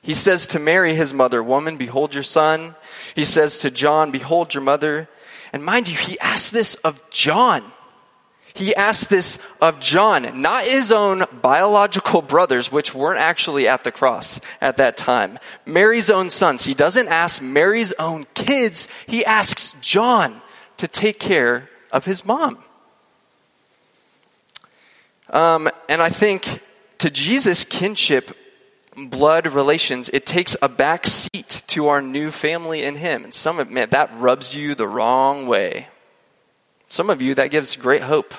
He 0.00 0.14
says 0.14 0.46
to 0.48 0.58
Mary, 0.58 0.94
his 0.94 1.12
mother, 1.12 1.42
Woman, 1.42 1.76
behold 1.76 2.14
your 2.14 2.22
son. 2.22 2.76
He 3.14 3.24
says 3.24 3.58
to 3.58 3.70
John, 3.70 4.10
Behold 4.10 4.54
your 4.54 4.62
mother. 4.62 5.08
And 5.52 5.64
mind 5.64 5.88
you, 5.88 5.96
he 5.96 6.18
asks 6.20 6.48
this 6.48 6.76
of 6.76 7.02
John. 7.10 7.72
He 8.56 8.74
asked 8.74 9.08
this 9.10 9.38
of 9.60 9.80
John, 9.80 10.40
not 10.40 10.64
his 10.64 10.90
own 10.90 11.24
biological 11.42 12.22
brothers, 12.22 12.72
which 12.72 12.94
weren't 12.94 13.20
actually 13.20 13.68
at 13.68 13.84
the 13.84 13.92
cross 13.92 14.40
at 14.60 14.78
that 14.78 14.96
time. 14.96 15.38
Mary's 15.64 16.10
own 16.10 16.30
sons. 16.30 16.64
He 16.64 16.74
doesn't 16.74 17.08
ask 17.08 17.42
Mary's 17.42 17.92
own 17.98 18.24
kids. 18.34 18.88
He 19.06 19.24
asks 19.24 19.74
John 19.80 20.40
to 20.78 20.88
take 20.88 21.18
care 21.18 21.68
of 21.92 22.04
his 22.04 22.24
mom. 22.24 22.58
Um, 25.30 25.68
and 25.88 26.00
I 26.00 26.08
think 26.08 26.62
to 26.98 27.10
Jesus' 27.10 27.64
kinship 27.64 28.36
blood 28.96 29.46
relations, 29.46 30.08
it 30.12 30.24
takes 30.24 30.56
a 30.62 30.68
back 30.68 31.06
seat 31.06 31.62
to 31.68 31.88
our 31.88 32.00
new 32.00 32.30
family 32.30 32.82
in 32.82 32.96
Him. 32.96 33.24
And 33.24 33.34
some 33.34 33.58
of 33.58 33.70
man, 33.70 33.90
that 33.90 34.10
rubs 34.18 34.54
you 34.54 34.74
the 34.74 34.88
wrong 34.88 35.46
way. 35.46 35.88
Some 36.88 37.10
of 37.10 37.20
you, 37.20 37.34
that 37.34 37.50
gives 37.50 37.76
great 37.76 38.02
hope. 38.02 38.32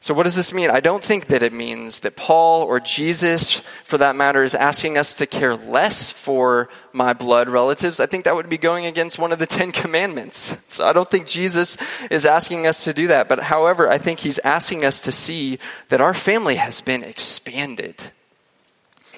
So, 0.00 0.14
what 0.14 0.22
does 0.22 0.36
this 0.36 0.52
mean? 0.52 0.70
I 0.70 0.78
don't 0.78 1.02
think 1.02 1.26
that 1.26 1.42
it 1.42 1.52
means 1.52 2.00
that 2.00 2.14
Paul 2.14 2.62
or 2.62 2.78
Jesus, 2.78 3.62
for 3.82 3.98
that 3.98 4.14
matter, 4.14 4.44
is 4.44 4.54
asking 4.54 4.96
us 4.96 5.14
to 5.14 5.26
care 5.26 5.56
less 5.56 6.10
for 6.10 6.68
my 6.92 7.12
blood 7.12 7.48
relatives. 7.48 7.98
I 7.98 8.06
think 8.06 8.24
that 8.24 8.36
would 8.36 8.48
be 8.48 8.58
going 8.58 8.86
against 8.86 9.18
one 9.18 9.32
of 9.32 9.40
the 9.40 9.46
Ten 9.46 9.72
Commandments. 9.72 10.56
So, 10.68 10.86
I 10.86 10.92
don't 10.92 11.10
think 11.10 11.26
Jesus 11.26 11.76
is 12.10 12.24
asking 12.24 12.66
us 12.66 12.84
to 12.84 12.94
do 12.94 13.08
that. 13.08 13.28
But, 13.28 13.40
however, 13.40 13.90
I 13.90 13.98
think 13.98 14.20
he's 14.20 14.38
asking 14.40 14.84
us 14.84 15.02
to 15.02 15.12
see 15.12 15.58
that 15.88 16.00
our 16.00 16.14
family 16.14 16.56
has 16.56 16.80
been 16.80 17.02
expanded. 17.02 17.96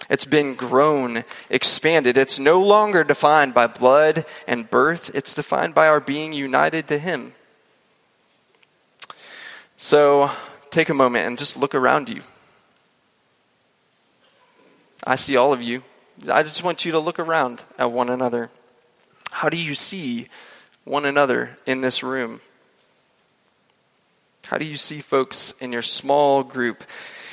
It's 0.09 0.25
been 0.25 0.55
grown, 0.55 1.25
expanded. 1.51 2.19
It's 2.19 2.39
no 2.41 2.61
longer 2.61 3.05
defined 3.05 3.55
by 3.55 3.69
blood 3.69 4.25
and 4.47 4.69
birth. 4.69 5.11
It's 5.15 5.35
defined 5.35 5.73
by 5.73 5.87
our 5.87 6.01
being 6.01 6.33
united 6.33 6.89
to 6.89 6.99
Him. 6.99 7.35
So 9.77 10.31
take 10.71 10.89
a 10.89 10.95
moment 10.95 11.27
and 11.27 11.39
just 11.39 11.57
look 11.57 11.75
around 11.75 12.09
you. 12.09 12.23
I 15.07 15.17
see 15.17 15.37
all 15.37 15.53
of 15.53 15.63
you. 15.63 15.83
I 16.31 16.43
just 16.43 16.63
want 16.63 16.85
you 16.85 16.93
to 16.93 16.99
look 16.99 17.19
around 17.19 17.65
at 17.79 17.91
one 17.91 18.11
another. 18.11 18.51
How 19.31 19.49
do 19.49 19.57
you 19.57 19.75
see 19.75 20.29
one 20.85 21.05
another 21.05 21.57
in 21.67 21.81
this 21.81 22.03
room? 22.03 22.41
How 24.47 24.59
do 24.59 24.65
you 24.65 24.77
see 24.77 25.01
folks 25.01 25.55
in 25.61 25.73
your 25.73 25.83
small 25.83 26.43
group? 26.43 26.85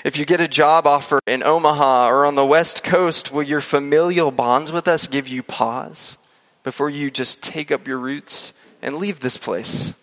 If 0.05 0.17
you 0.17 0.25
get 0.25 0.39
a 0.39 0.47
job 0.47 0.85
offer 0.85 1.19
in 1.25 1.43
Omaha 1.43 2.09
or 2.09 2.25
on 2.25 2.35
the 2.35 2.45
West 2.45 2.83
Coast, 2.83 3.31
will 3.31 3.43
your 3.43 3.61
familial 3.61 4.31
bonds 4.31 4.71
with 4.71 4.87
us 4.87 5.07
give 5.07 5.27
you 5.27 5.41
pause 5.41 6.17
before 6.63 6.89
you 6.89 7.09
just 7.09 7.41
take 7.41 7.71
up 7.71 7.87
your 7.87 7.97
roots 7.97 8.53
and 8.81 8.97
leave 8.97 9.19
this 9.19 9.37
place? 9.37 9.93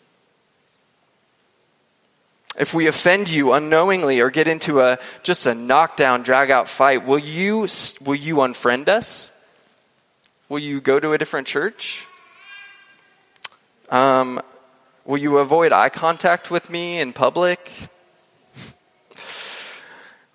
If 2.57 2.73
we 2.73 2.87
offend 2.87 3.29
you 3.29 3.53
unknowingly 3.53 4.21
or 4.21 4.31
get 4.31 4.47
into 4.47 4.81
a 4.81 4.99
just 5.23 5.47
a 5.47 5.55
knockdown, 5.55 6.23
drag 6.23 6.51
out 6.51 6.69
fight, 6.69 7.05
will 7.05 7.19
you 7.19 7.67
will 8.01 8.15
you 8.15 8.37
unfriend 8.37 8.89
us? 8.89 9.33
Will 10.49 10.61
you 10.61 10.81
go 10.81 11.01
to 11.01 11.13
a 11.13 11.19
different 11.19 11.49
church? 11.49 12.05
Um, 13.91 14.41
will 15.05 15.19
you 15.19 15.39
avoid 15.39 15.73
eye 15.73 15.89
contact 15.89 16.51
with 16.51 16.71
me 16.71 17.01
in 17.01 17.13
public? 17.13 17.71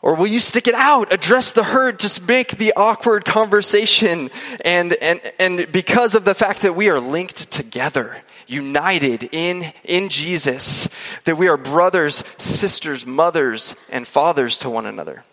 Or 0.01 0.15
will 0.15 0.27
you 0.27 0.39
stick 0.39 0.67
it 0.67 0.75
out, 0.75 1.11
address 1.11 1.51
the 1.51 1.63
hurt, 1.63 1.99
just 1.99 2.25
make 2.25 2.57
the 2.57 2.73
awkward 2.77 3.25
conversation 3.25 4.29
and, 4.63 4.93
and, 4.93 5.19
and 5.39 5.69
because 5.71 6.15
of 6.15 6.23
the 6.23 6.33
fact 6.33 6.61
that 6.61 6.73
we 6.75 6.89
are 6.89 7.01
linked 7.01 7.51
together, 7.51 8.17
united 8.47 9.29
in, 9.33 9.65
in 9.83 10.07
Jesus, 10.07 10.87
that 11.25 11.37
we 11.37 11.49
are 11.49 11.57
brothers, 11.57 12.23
sisters, 12.37 13.05
mothers, 13.05 13.75
and 13.89 14.07
fathers 14.07 14.57
to 14.59 14.69
one 14.69 14.85
another. 14.85 15.25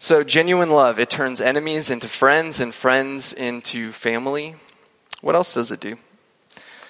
So 0.00 0.24
genuine 0.24 0.70
love, 0.70 0.98
it 0.98 1.10
turns 1.10 1.40
enemies 1.40 1.90
into 1.90 2.08
friends 2.08 2.60
and 2.60 2.74
friends 2.74 3.32
into 3.32 3.92
family. 3.92 4.56
What 5.20 5.36
else 5.36 5.54
does 5.54 5.70
it 5.70 5.80
do? 5.80 5.96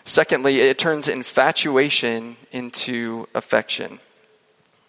Secondly, 0.05 0.61
it 0.61 0.79
turns 0.79 1.09
infatuation 1.09 2.37
into 2.53 3.29
affection. 3.35 3.99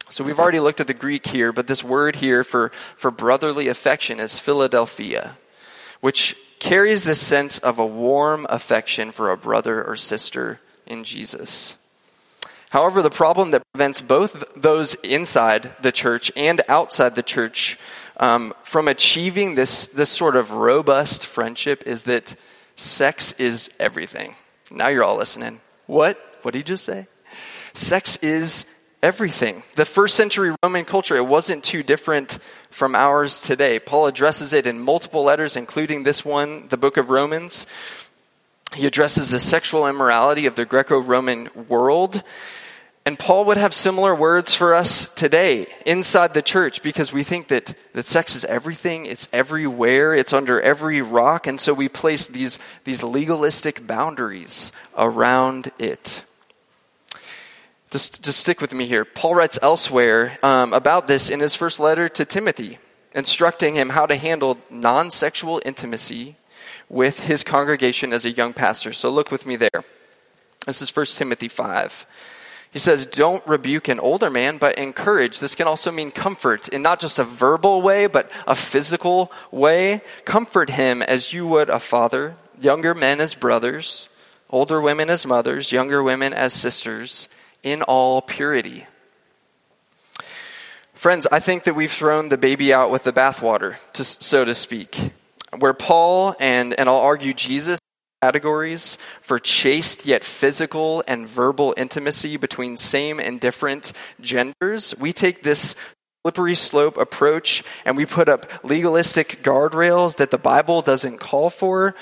So 0.10 0.24
we've 0.24 0.40
already 0.40 0.60
looked 0.60 0.80
at 0.80 0.88
the 0.88 0.94
Greek 0.94 1.28
here, 1.28 1.52
but 1.52 1.68
this 1.68 1.84
word 1.84 2.16
here 2.18 2.44
for, 2.44 2.70
for 2.98 3.12
brotherly 3.12 3.68
affection 3.68 4.20
is 4.20 4.40
Philadelphia, 4.40 5.38
which 6.02 6.36
carries 6.60 7.04
this 7.04 7.22
sense 7.22 7.60
of 7.60 7.80
a 7.80 7.86
warm 7.86 8.46
affection 8.50 9.12
for 9.12 9.30
a 9.30 9.38
brother 9.38 9.84
or 9.84 9.96
sister 9.96 10.60
in 10.86 11.04
Jesus. 11.04 11.78
However, 12.72 13.02
the 13.02 13.10
problem 13.10 13.52
that 13.52 13.64
prevents 13.74 14.02
both 14.02 14.44
those 14.56 14.96
inside 14.96 15.72
the 15.82 15.92
church 15.92 16.32
and 16.36 16.62
outside 16.68 17.16
the 17.16 17.24
church 17.24 17.80
um, 18.18 18.54
from 18.64 18.88
achieving 18.88 19.56
this, 19.56 19.88
this 19.88 20.10
sort 20.10 20.36
of 20.36 20.52
robust 20.52 21.26
friendship 21.26 21.84
is 21.86 22.04
that 22.04 22.36
sex 22.76 23.32
is 23.34 23.70
everything. 23.80 24.36
Now 24.70 24.90
you're 24.90 25.04
all 25.04 25.18
listening. 25.18 25.62
What? 25.88 26.20
What 26.44 26.52
did 26.52 26.60
you 26.60 26.64
just 26.64 26.86
say? 26.86 27.08
Sex 27.74 28.18
is 28.18 28.66
everything. 29.02 29.64
The 29.76 29.86
first 29.86 30.16
century 30.16 30.54
Roman 30.64 30.86
culture, 30.86 31.16
it 31.16 31.26
wasn't 31.26 31.64
too 31.64 31.84
different 31.84 32.40
from 32.70 32.96
ours 32.96 33.42
today. 33.42 33.80
Paul 33.80 34.08
addresses 34.08 34.54
it 34.54 34.68
in 34.68 34.80
multiple 34.80 35.24
letters, 35.24 35.56
including 35.56 36.04
this 36.04 36.26
one, 36.26 36.68
the 36.68 36.78
book 36.78 36.98
of 36.98 37.10
Romans. 37.10 37.66
He 38.76 38.86
addresses 38.86 39.30
the 39.30 39.40
sexual 39.40 39.88
immorality 39.88 40.46
of 40.46 40.56
the 40.56 40.66
Greco-Roman 40.66 41.50
world. 41.68 42.22
And 43.06 43.18
Paul 43.18 43.46
would 43.46 43.58
have 43.58 43.74
similar 43.74 44.14
words 44.14 44.54
for 44.54 44.76
us 44.76 45.10
today 45.16 45.66
inside 45.86 46.34
the 46.36 46.44
church 46.44 46.84
because 46.84 47.12
we 47.12 47.24
think 47.24 47.48
that, 47.48 47.74
that 47.94 48.06
sex 48.06 48.36
is 48.36 48.46
everything, 48.46 49.08
it's 49.08 49.28
everywhere, 49.34 50.14
it's 50.14 50.34
under 50.34 50.62
every 50.62 51.02
rock, 51.02 51.48
and 51.48 51.60
so 51.60 51.74
we 51.74 51.90
place 51.90 52.28
these, 52.28 52.60
these 52.84 53.02
legalistic 53.02 53.88
boundaries 53.88 54.72
around 54.96 55.72
it. 55.80 56.24
Just, 57.92 58.22
just 58.22 58.40
stick 58.40 58.62
with 58.62 58.72
me 58.72 58.86
here. 58.86 59.04
Paul 59.04 59.34
writes 59.34 59.58
elsewhere 59.64 60.38
um, 60.44 60.74
about 60.74 61.08
this 61.08 61.30
in 61.30 61.40
his 61.40 61.56
first 61.56 61.80
letter 61.80 62.08
to 62.10 62.24
Timothy, 62.24 62.78
instructing 63.16 63.74
him 63.74 63.90
how 63.90 64.06
to 64.06 64.16
handle 64.16 64.60
non 64.70 65.10
sexual 65.10 65.60
intimacy 65.66 66.36
with 66.88 67.22
his 67.22 67.44
congregation 67.44 68.14
as 68.14 68.26
a 68.26 68.32
young 68.32 68.54
pastor. 68.54 68.94
So 68.94 69.10
look 69.10 69.32
with 69.32 69.48
me 69.48 69.56
there. 69.56 69.84
This 70.68 70.84
is 70.84 70.96
1 70.96 71.06
Timothy 71.08 71.48
5. 71.48 72.06
He 72.70 72.78
says, 72.78 73.08
Don't 73.08 73.46
rebuke 73.48 73.88
an 73.88 74.00
older 74.00 74.30
man, 74.30 74.60
but 74.60 74.78
encourage. 74.78 75.40
This 75.40 75.56
can 75.56 75.66
also 75.66 75.92
mean 75.92 76.12
comfort 76.12 76.68
in 76.68 76.84
not 76.84 77.00
just 77.00 77.18
a 77.18 77.24
verbal 77.24 77.82
way, 77.82 78.06
but 78.06 78.30
a 78.46 78.54
physical 78.54 79.32
way. 79.50 80.02
Comfort 80.26 80.70
him 80.70 81.02
as 81.02 81.34
you 81.34 81.48
would 81.48 81.70
a 81.70 81.80
father, 81.80 82.36
younger 82.62 82.94
men 82.94 83.20
as 83.20 83.34
brothers, 83.34 84.10
older 84.52 84.80
women 84.80 85.10
as 85.10 85.26
mothers, 85.26 85.72
younger 85.72 86.04
women 86.04 86.34
as 86.34 86.54
sisters 86.54 87.28
in 87.64 87.82
all 87.84 88.22
purity. 88.22 88.86
Friends, 90.94 91.28
I 91.32 91.40
think 91.40 91.64
that 91.64 91.76
we've 91.76 91.92
thrown 91.92 92.28
the 92.28 92.38
baby 92.38 92.74
out 92.74 92.92
with 92.92 93.04
the 93.04 93.14
bathwater, 93.14 93.76
so 93.94 94.44
to 94.44 94.54
speak. 94.54 95.14
Where 95.58 95.74
Paul 95.74 96.36
and, 96.40 96.78
and 96.78 96.90
I'll 96.90 96.98
argue 96.98 97.34
Jesus 97.34 97.80
categories 98.22 98.98
for 99.22 99.40
chaste 99.40 100.06
yet 100.06 100.26
physical 100.26 101.04
and 101.08 101.28
verbal 101.28 101.74
intimacy 101.78 102.36
between 102.36 102.76
same 102.76 103.20
and 103.20 103.40
different 103.40 103.94
genders, 104.20 104.94
we 105.00 105.14
take 105.14 105.42
this 105.42 105.74
slippery 106.26 106.56
slope 106.56 106.98
approach 106.98 107.64
and 107.86 107.96
we 107.96 108.06
put 108.06 108.28
up 108.28 108.46
legalistic 108.64 109.42
guardrails 109.42 110.18
that 110.18 110.32
the 110.32 110.38
Bible 110.38 110.82
doesn't 110.82 111.18
call 111.18 111.50
for 111.50 111.96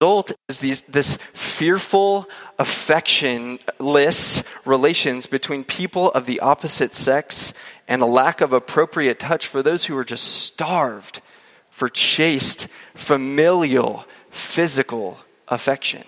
result 0.00 0.32
is 0.50 0.58
these, 0.58 0.82
this 0.82 1.16
fearful, 1.32 2.28
affectionless 2.58 4.44
relations 4.66 5.26
between 5.26 5.64
people 5.64 6.10
of 6.10 6.26
the 6.26 6.40
opposite 6.40 6.94
sex 6.94 7.54
and 7.88 8.02
a 8.02 8.06
lack 8.06 8.42
of 8.42 8.52
appropriate 8.52 9.18
touch 9.18 9.46
for 9.46 9.62
those 9.62 9.86
who 9.86 9.96
are 9.96 10.04
just 10.04 10.24
starved 10.24 11.22
for 11.70 11.88
chaste, 11.88 12.68
familial, 12.94 14.04
physical 14.28 15.18
affection. 15.48 16.04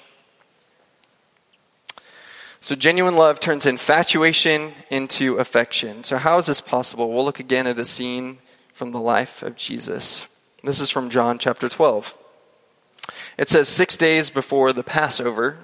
So 2.61 2.75
genuine 2.75 3.16
love 3.16 3.40
turns 3.40 3.64
infatuation 3.64 4.73
into 4.90 5.37
affection. 5.37 6.04
So 6.04 6.18
how 6.18 6.37
is 6.37 6.45
this 6.45 6.61
possible? 6.61 7.11
We'll 7.11 7.25
look 7.25 7.40
again 7.40 7.66
at 7.66 7.78
a 7.78 7.87
scene 7.87 8.38
from 8.75 8.92
the 8.92 9.00
life 9.00 9.42
of 9.42 9.57
Jesus. 9.57 10.26
This 10.62 10.78
is 10.78 10.90
from 10.90 11.09
John 11.09 11.38
chapter 11.38 11.71
12. 11.71 12.18
It 13.36 13.48
says, 13.48 13.68
Six 13.68 13.96
days 13.96 14.30
before 14.30 14.72
the 14.72 14.82
Passover, 14.82 15.56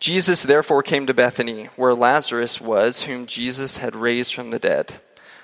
Jesus 0.00 0.42
therefore 0.42 0.82
came 0.82 1.06
to 1.06 1.14
Bethany, 1.14 1.64
where 1.76 1.94
Lazarus 1.94 2.60
was, 2.60 3.02
whom 3.02 3.26
Jesus 3.26 3.78
had 3.78 3.96
raised 3.96 4.34
from 4.34 4.50
the 4.50 4.58
dead. 4.58 5.00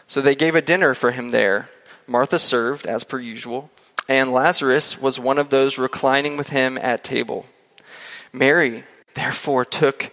So 0.06 0.20
they 0.20 0.34
gave 0.34 0.54
a 0.54 0.62
dinner 0.62 0.94
for 0.94 1.10
him 1.10 1.30
there. 1.30 1.68
Martha 2.06 2.38
served, 2.38 2.86
as 2.86 3.04
per 3.04 3.18
usual, 3.18 3.70
and 4.08 4.32
Lazarus 4.32 5.00
was 5.00 5.18
one 5.18 5.38
of 5.38 5.50
those 5.50 5.78
reclining 5.78 6.36
with 6.36 6.50
him 6.50 6.76
at 6.78 7.02
table. 7.02 7.46
Mary, 8.32 8.84
therefore, 9.14 9.64
took, 9.64 10.10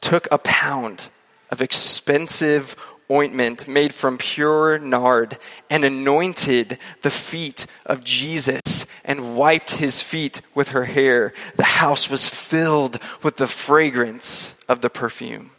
took 0.00 0.28
a 0.30 0.38
pound 0.38 1.08
of 1.50 1.62
expensive 1.62 2.76
ointment 3.10 3.68
made 3.68 3.92
from 3.92 4.18
pure 4.18 4.78
nard 4.78 5.38
and 5.68 5.84
anointed 5.84 6.78
the 7.02 7.10
feet 7.10 7.66
of 7.84 8.04
Jesus 8.04 8.86
and 9.04 9.36
wiped 9.36 9.72
his 9.72 10.02
feet 10.02 10.40
with 10.54 10.68
her 10.68 10.84
hair. 10.84 11.32
The 11.56 11.64
house 11.64 12.08
was 12.08 12.28
filled 12.28 12.98
with 13.22 13.36
the 13.36 13.46
fragrance 13.46 14.54
of 14.68 14.80
the 14.80 14.90
perfume. 14.90 15.50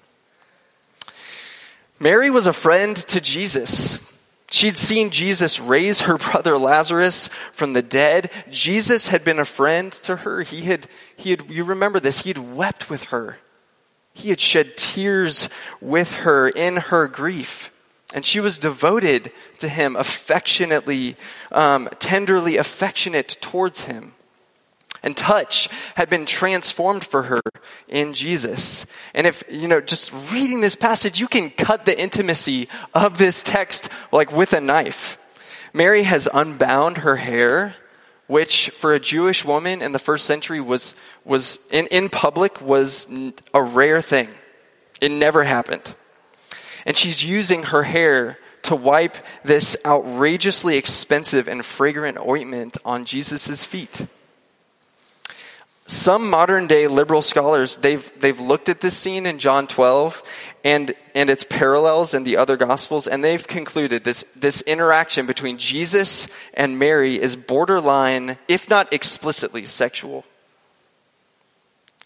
Mary 1.99 2.29
was 2.29 2.47
a 2.47 2.53
friend 2.53 2.95
to 2.95 3.21
Jesus. 3.21 3.99
She'd 4.51 4.77
seen 4.77 5.09
Jesus 5.09 5.59
raise 5.59 6.01
her 6.01 6.17
brother 6.17 6.57
Lazarus 6.57 7.29
from 7.51 7.73
the 7.73 7.81
dead. 7.81 8.29
Jesus 8.51 9.07
had 9.07 9.23
been 9.23 9.39
a 9.39 9.45
friend 9.45 9.91
to 9.91 10.17
her. 10.17 10.41
He 10.43 10.61
had, 10.61 10.87
he 11.15 11.31
had, 11.31 11.49
you 11.49 11.63
remember 11.63 11.99
this, 11.99 12.19
he 12.19 12.29
had 12.29 12.55
wept 12.55 12.89
with 12.89 13.03
her. 13.05 13.37
He 14.13 14.29
had 14.29 14.39
shed 14.39 14.77
tears 14.77 15.49
with 15.81 16.13
her 16.13 16.47
in 16.49 16.77
her 16.77 17.07
grief. 17.07 17.71
And 18.13 18.25
she 18.25 18.39
was 18.39 18.59
devoted 18.59 19.31
to 19.57 19.67
him, 19.67 19.95
affectionately, 19.95 21.17
um, 21.51 21.89
tenderly 21.99 22.57
affectionate 22.57 23.37
towards 23.41 23.85
him. 23.85 24.13
And 25.01 25.17
touch 25.17 25.67
had 25.95 26.09
been 26.09 26.25
transformed 26.25 27.03
for 27.03 27.23
her 27.23 27.41
in 27.89 28.13
Jesus. 28.13 28.85
And 29.13 29.27
if, 29.27 29.43
you 29.49 29.67
know, 29.67 29.81
just 29.81 30.13
reading 30.31 30.61
this 30.61 30.75
passage, 30.75 31.19
you 31.19 31.27
can 31.27 31.49
cut 31.49 31.85
the 31.85 31.99
intimacy 31.99 32.69
of 32.93 33.17
this 33.17 33.43
text 33.43 33.89
like 34.11 34.31
with 34.31 34.53
a 34.53 34.61
knife. 34.61 35.17
Mary 35.73 36.03
has 36.03 36.29
unbound 36.31 36.99
her 36.99 37.15
hair, 37.15 37.75
which 38.27 38.69
for 38.69 38.93
a 38.93 38.99
Jewish 38.99 39.43
woman 39.43 39.81
in 39.81 39.91
the 39.91 39.99
first 39.99 40.25
century 40.25 40.61
was, 40.61 40.95
was 41.25 41.59
in, 41.71 41.87
in 41.87 42.09
public 42.09 42.61
was 42.61 43.07
a 43.53 43.63
rare 43.63 44.01
thing. 44.01 44.29
It 45.01 45.11
never 45.11 45.43
happened. 45.43 45.95
And 46.85 46.97
she's 46.97 47.23
using 47.23 47.63
her 47.63 47.83
hair 47.83 48.37
to 48.63 48.75
wipe 48.75 49.17
this 49.43 49.75
outrageously 49.85 50.77
expensive 50.77 51.47
and 51.47 51.63
fragrant 51.63 52.17
ointment 52.17 52.77
on 52.85 53.05
Jesus' 53.05 53.65
feet. 53.65 54.07
Some 55.85 56.29
modern 56.29 56.67
day 56.67 56.87
liberal 56.87 57.21
scholars, 57.21 57.75
they've, 57.75 58.11
they've 58.19 58.39
looked 58.39 58.69
at 58.69 58.79
this 58.79 58.97
scene 58.97 59.25
in 59.25 59.37
John 59.37 59.67
12 59.67 60.23
and, 60.63 60.93
and 61.13 61.29
its 61.29 61.43
parallels 61.43 62.13
in 62.13 62.23
the 62.23 62.37
other 62.37 62.55
gospels, 62.55 63.05
and 63.05 63.21
they've 63.21 63.45
concluded 63.45 64.05
this, 64.05 64.23
this 64.33 64.61
interaction 64.61 65.25
between 65.25 65.57
Jesus 65.57 66.27
and 66.53 66.79
Mary 66.79 67.21
is 67.21 67.35
borderline, 67.35 68.37
if 68.47 68.69
not 68.69 68.93
explicitly 68.93 69.65
sexual. 69.65 70.23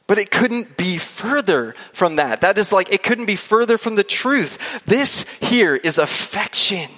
But 0.07 0.17
it 0.17 0.31
couldn't 0.31 0.75
be 0.75 0.97
further 0.97 1.75
from 1.93 2.15
that. 2.15 2.41
That 2.41 2.57
is 2.57 2.71
like, 2.71 2.91
it 2.91 3.03
couldn't 3.03 3.25
be 3.25 3.35
further 3.35 3.77
from 3.77 3.95
the 3.95 4.03
truth. 4.03 4.83
This 4.85 5.25
here 5.39 5.75
is 5.75 5.99
affection. 5.99 6.89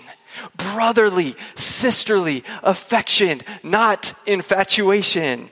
Brotherly, 0.56 1.36
sisterly 1.56 2.46
affection, 2.64 3.42
not 3.64 4.14
infatuation. 4.26 5.50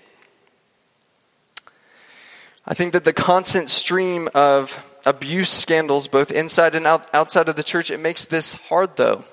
I 2.70 2.74
think 2.74 2.92
that 2.94 3.06
the 3.06 3.14
constant 3.14 3.70
stream 3.70 4.28
of 4.36 5.00
abuse 5.06 5.50
scandals, 5.50 6.10
both 6.10 6.32
inside 6.34 6.76
and 6.76 6.86
out, 6.86 7.08
outside 7.14 7.48
of 7.48 7.56
the 7.56 7.64
church, 7.64 7.90
it 7.90 8.00
makes 8.00 8.26
this 8.26 8.56
hard 8.56 8.98
though, 8.98 9.24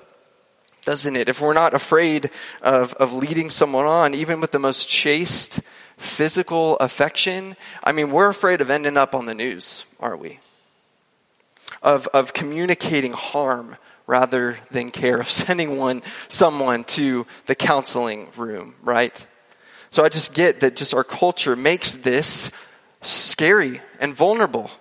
doesn't 0.85 1.17
it? 1.17 1.27
If 1.27 1.41
we're 1.41 1.53
not 1.53 1.73
afraid 1.73 2.31
of, 2.61 2.93
of 2.93 3.11
leading 3.11 3.49
someone 3.49 3.85
on, 3.85 4.13
even 4.13 4.39
with 4.39 4.51
the 4.51 4.59
most 4.59 4.87
chaste, 4.87 5.59
physical 5.97 6.77
affection, 6.77 7.57
I 7.83 7.91
mean, 7.91 8.09
we're 8.09 8.29
afraid 8.29 8.61
of 8.61 8.69
ending 8.69 8.95
up 8.95 9.13
on 9.13 9.25
the 9.25 9.35
news, 9.35 9.85
aren't 9.99 10.21
we? 10.21 10.39
Of, 11.81 12.07
of 12.13 12.33
communicating 12.33 13.11
harm 13.11 13.75
rather 14.07 14.59
than 14.71 14.91
care, 14.91 15.19
of 15.19 15.29
sending 15.41 15.75
one, 15.75 16.03
someone 16.29 16.85
to 16.85 17.27
the 17.47 17.55
counseling 17.55 18.29
room, 18.37 18.75
right? 18.81 19.27
So 19.91 20.05
I 20.05 20.09
just 20.09 20.33
get 20.33 20.61
that 20.61 20.77
just 20.77 20.93
our 20.93 21.03
culture 21.03 21.57
makes 21.57 21.93
this 21.95 22.49
scary 23.05 23.81
and 23.99 24.13
vulnerable. 24.13 24.71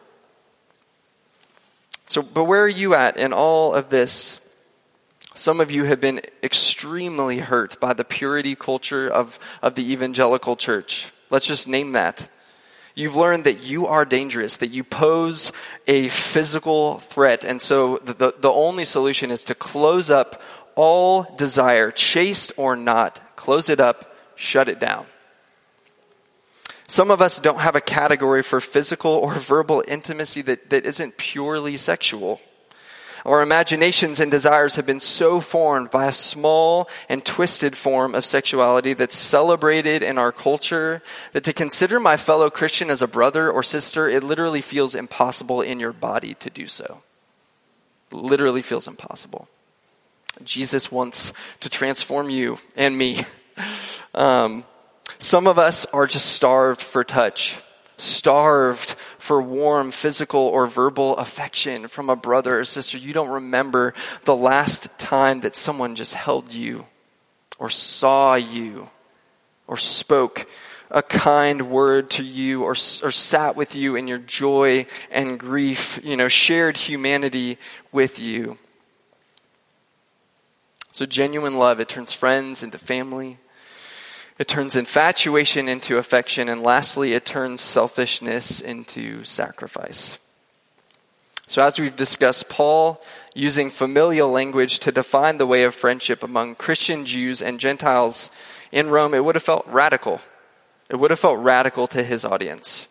So, 2.07 2.23
but 2.23 2.45
where 2.45 2.63
are 2.63 2.69
you 2.69 2.95
at 2.95 3.17
in 3.17 3.33
all 3.33 3.75
of 3.75 3.89
this? 3.89 4.39
Some 5.35 5.61
of 5.61 5.71
you 5.71 5.85
have 5.85 6.01
been 6.01 6.21
extremely 6.43 7.39
hurt 7.39 7.81
by 7.81 7.93
the 7.93 8.05
purity 8.05 8.55
culture 8.55 9.09
of, 9.09 9.39
of 9.63 9.75
the 9.75 9.93
evangelical 9.93 10.55
church. 10.55 11.13
Let's 11.31 11.47
just 11.47 11.67
name 11.67 11.93
that. 11.93 12.29
You've 12.95 13.17
learned 13.17 13.45
that 13.45 13.63
you 13.63 13.89
are 13.89 14.05
dangerous, 14.05 14.59
that 14.59 14.71
you 14.71 14.85
pose 14.85 15.51
a 15.89 16.09
physical 16.09 16.99
threat, 16.99 17.43
and 17.43 17.61
so 17.61 17.99
the, 17.99 18.15
the, 18.15 18.35
the 18.39 18.53
only 18.53 18.85
solution 18.85 19.33
is 19.33 19.43
to 19.45 19.55
close 19.57 20.11
up 20.11 20.41
all 20.77 21.25
desire, 21.37 21.91
chaste 21.91 22.53
or 22.57 22.77
not, 22.77 23.21
close 23.35 23.69
it 23.69 23.81
up, 23.81 24.15
shut 24.37 24.69
it 24.69 24.79
down. 24.79 25.07
Some 26.95 27.11
of 27.11 27.21
us 27.21 27.41
don't 27.41 27.59
have 27.59 27.75
a 27.75 27.81
category 27.81 28.45
for 28.45 28.61
physical 28.61 29.11
or 29.11 29.35
verbal 29.35 29.83
intimacy 29.89 30.43
that, 30.43 30.71
that 30.71 30.87
isn't 30.87 31.17
purely 31.17 31.77
sexual. 31.77 32.41
Our 33.27 33.43
imaginations 33.43 34.21
and 34.21 34.31
desires 34.31 34.77
have 34.77 34.87
been 34.87 35.01
so 35.01 35.41
formed 35.41 35.91
by 35.91 36.07
a 36.07 36.13
small 36.13 36.89
and 37.09 37.25
twisted 37.25 37.77
form 37.77 38.15
of 38.15 38.25
sexuality 38.25 38.93
that's 38.93 39.17
celebrated 39.17 40.05
in 40.05 40.19
our 40.19 40.31
culture 40.31 41.03
that 41.33 41.43
to 41.43 41.53
consider 41.53 41.99
my 41.99 42.17
fellow 42.17 42.49
Christian 42.49 42.91
as 42.91 43.03
a 43.03 43.09
brother 43.09 43.51
or 43.51 43.65
sister, 43.65 44.09
it 44.09 44.23
literally 44.23 44.61
feels 44.61 44.95
impossible 44.95 45.63
in 45.63 45.81
your 45.81 45.93
body 45.93 46.35
to 46.35 46.49
do 46.49 46.69
so. 46.69 47.03
Literally 48.13 48.63
feels 48.63 48.87
impossible. 48.87 49.49
Jesus 50.45 50.93
wants 50.93 51.33
to 51.59 51.69
transform 51.69 52.31
you 52.31 52.59
and 52.77 52.97
me. 52.97 53.23
Um, 54.17 54.63
some 55.19 55.47
of 55.47 55.59
us 55.59 55.87
are 55.87 56.07
just 56.07 56.27
starved 56.27 56.81
for 56.81 57.05
touch 57.05 57.57
starved 57.97 58.97
for 59.19 59.41
warm 59.41 59.91
physical 59.91 60.41
or 60.41 60.67
verbal 60.67 61.17
affection 61.17 61.89
from 61.89 62.11
a 62.11 62.17
brother 62.17 62.59
or 62.59 62.65
sister, 62.65 62.99
you 62.99 63.13
don't 63.13 63.31
remember 63.31 63.95
the 64.25 64.37
last 64.37 64.89
time 64.99 65.41
that 65.41 65.57
someone 65.57 65.95
just 65.95 66.15
held 66.15 66.53
you 66.53 66.87
or 67.59 67.71
saw 67.71 68.35
you 68.35 68.89
or 69.67 69.77
spoke 69.77 70.47
a 70.91 71.03
kind 71.03 71.71
word 71.71 72.11
to 72.11 72.23
you 72.23 72.63
or, 72.63 72.73
or 72.73 73.11
sat 73.11 73.57
with 73.57 73.75
you 73.75 73.97
in 73.97 74.07
your 74.07 74.19
joy 74.19 74.87
and 75.11 75.39
grief, 75.39 75.99
you 76.05 76.17
know, 76.17 76.29
shared 76.29 76.77
humanity 76.77 77.59
with 77.91 78.19
you. 78.19 78.59
So 80.93 81.07
genuine 81.07 81.59
love, 81.59 81.81
it 81.81 81.89
turns 81.89 82.13
friends 82.13 82.63
into 82.63 82.79
family. 82.79 83.39
It 84.39 84.49
turns 84.49 84.75
infatuation 84.75 85.69
into 85.69 85.97
affection. 85.97 86.49
And 86.49 86.63
lastly, 86.63 87.13
it 87.13 87.25
turns 87.25 87.61
selfishness 87.61 88.61
into 88.61 89.25
sacrifice. 89.25 90.19
So, 91.47 91.63
as 91.63 91.79
we've 91.79 91.95
discussed, 91.95 92.49
Paul 92.49 93.01
using 93.35 93.71
familial 93.71 94.31
language 94.31 94.79
to 94.81 94.91
define 94.91 95.39
the 95.39 95.47
way 95.47 95.65
of 95.65 95.75
friendship 95.75 96.23
among 96.23 96.55
Christian 96.55 97.05
Jews 97.05 97.43
and 97.43 97.61
Gentiles 97.61 98.31
in 98.73 98.89
Rome, 98.89 99.15
it 99.15 99.25
would 99.25 99.35
have 99.35 99.45
felt 99.45 99.67
radical. 99.69 100.21
It 100.89 100.97
would 100.97 101.11
have 101.11 101.21
felt 101.21 101.39
radical 101.41 101.87
to 101.89 102.03
his 102.03 102.25
audience. 102.25 102.89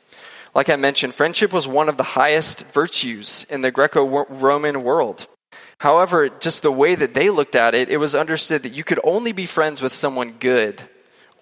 Like 0.54 0.70
I 0.70 0.76
mentioned, 0.76 1.16
friendship 1.16 1.52
was 1.52 1.68
one 1.68 1.90
of 1.90 1.98
the 1.98 2.04
highest 2.04 2.64
virtues 2.68 3.46
in 3.50 3.62
the 3.62 3.72
Greco 3.72 4.26
Roman 4.30 4.84
world. 4.84 5.28
However, 5.80 6.30
just 6.30 6.62
the 6.62 6.72
way 6.72 6.94
that 6.94 7.16
they 7.16 7.32
looked 7.32 7.56
at 7.56 7.74
it, 7.74 7.90
it 7.90 7.98
was 7.98 8.14
understood 8.14 8.64
that 8.64 8.74
you 8.74 8.84
could 8.84 9.00
only 9.04 9.32
be 9.32 9.48
friends 9.48 9.82
with 9.82 9.94
someone 9.94 10.34
good 10.40 10.88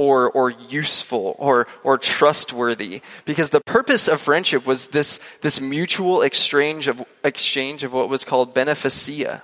or, 0.01 0.31
or 0.31 0.49
useful 0.49 1.35
or, 1.37 1.67
or 1.83 1.99
trustworthy. 1.99 3.01
Because 3.23 3.51
the 3.51 3.61
purpose 3.61 4.07
of 4.07 4.19
friendship 4.19 4.65
was 4.65 4.87
this, 4.87 5.19
this 5.41 5.61
mutual 5.61 6.23
exchange 6.23 6.87
of, 6.87 7.05
exchange 7.23 7.83
of 7.83 7.93
what 7.93 8.09
was 8.09 8.23
called 8.23 8.55
beneficia, 8.55 9.43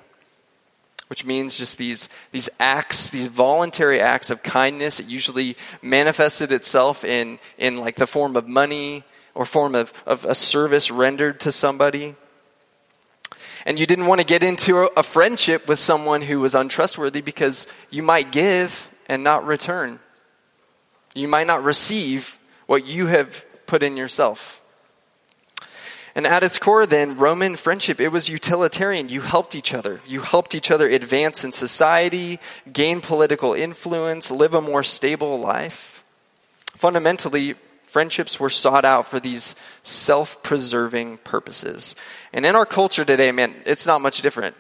which 1.09 1.23
means 1.23 1.55
just 1.55 1.77
these, 1.77 2.09
these 2.31 2.49
acts, 2.59 3.11
these 3.11 3.27
voluntary 3.27 4.01
acts 4.01 4.31
of 4.31 4.41
kindness. 4.41 4.99
It 4.99 5.05
usually 5.05 5.55
manifested 5.83 6.51
itself 6.51 7.05
in, 7.05 7.37
in 7.59 7.77
like 7.77 7.95
the 7.95 8.07
form 8.07 8.35
of 8.35 8.47
money 8.47 9.03
or 9.35 9.45
form 9.45 9.75
of, 9.75 9.93
of 10.07 10.25
a 10.25 10.33
service 10.33 10.89
rendered 10.89 11.39
to 11.41 11.51
somebody. 11.51 12.15
And 13.63 13.77
you 13.77 13.85
didn't 13.85 14.07
want 14.07 14.21
to 14.21 14.25
get 14.25 14.43
into 14.43 14.89
a, 14.97 15.03
friendship 15.03 15.67
with 15.67 15.77
someone 15.77 16.23
who 16.23 16.39
was 16.39 16.55
untrustworthy 16.55 17.21
because 17.21 17.67
you 17.91 18.01
might 18.01 18.31
give 18.31 18.89
and 19.07 19.23
not 19.23 19.45
return. 19.45 19.99
You 21.17 21.27
might 21.27 21.47
not 21.47 21.63
receive 21.63 22.37
what 22.65 22.85
you 22.85 23.07
have 23.07 23.45
put 23.65 23.83
in 23.83 23.97
yourself. 23.97 24.61
And 26.15 26.25
at 26.25 26.43
its 26.43 26.57
core, 26.57 26.87
then, 26.87 27.15
Roman 27.17 27.55
friendship, 27.55 28.01
it 28.01 28.07
was 28.07 28.27
utilitarian. 28.27 29.07
You 29.07 29.21
helped 29.21 29.53
each 29.53 29.71
other. 29.71 29.99
You 30.07 30.21
helped 30.21 30.55
each 30.55 30.71
other 30.71 30.87
advance 30.89 31.43
in 31.43 31.53
society, 31.53 32.39
gain 32.73 33.01
political 33.01 33.53
influence, 33.53 34.31
live 34.31 34.55
a 34.55 34.61
more 34.61 34.81
stable 34.81 35.39
life. 35.39 36.03
Fundamentally, 36.75 37.53
friendships 37.85 38.39
were 38.39 38.49
sought 38.49 38.83
out 38.83 39.05
for 39.05 39.19
these 39.19 39.55
self 39.83 40.41
preserving 40.41 41.17
purposes. 41.19 41.95
And 42.33 42.47
in 42.47 42.55
our 42.55 42.65
culture 42.65 43.05
today, 43.05 43.31
man, 43.31 43.53
it's 43.65 43.85
not 43.85 44.01
much 44.01 44.21
different. 44.21 44.55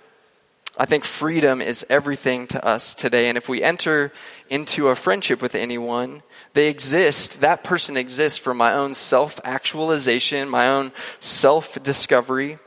I 0.79 0.85
think 0.85 1.03
freedom 1.03 1.59
is 1.59 1.85
everything 1.89 2.45
to 2.47 2.63
us 2.63 2.93
today. 2.93 3.29
And 3.29 3.37
if 3.37 3.49
we 3.49 3.63
enter 3.63 4.13
into 4.47 4.89
a 4.89 4.95
friendship 4.95 5.41
with 5.41 5.55
anyone, 5.55 6.21
they 6.53 6.69
exist, 6.69 7.41
that 7.41 7.63
person 7.63 7.97
exists 7.97 8.37
for 8.37 8.53
my 8.53 8.73
own 8.73 8.93
self 8.93 9.39
actualization, 9.43 10.47
my 10.47 10.67
own 10.67 10.91
self 11.19 11.81
discovery. 11.81 12.59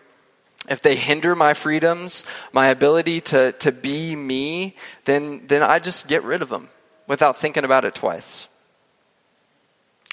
If 0.68 0.82
they 0.82 0.96
hinder 0.96 1.34
my 1.36 1.54
freedoms, 1.54 2.24
my 2.52 2.66
ability 2.66 3.20
to, 3.22 3.52
to 3.52 3.72
be 3.72 4.14
me, 4.14 4.76
then, 5.04 5.46
then 5.46 5.62
I 5.62 5.78
just 5.78 6.06
get 6.06 6.24
rid 6.24 6.42
of 6.42 6.48
them 6.48 6.68
without 7.06 7.38
thinking 7.38 7.64
about 7.64 7.84
it 7.84 7.94
twice. 7.94 8.48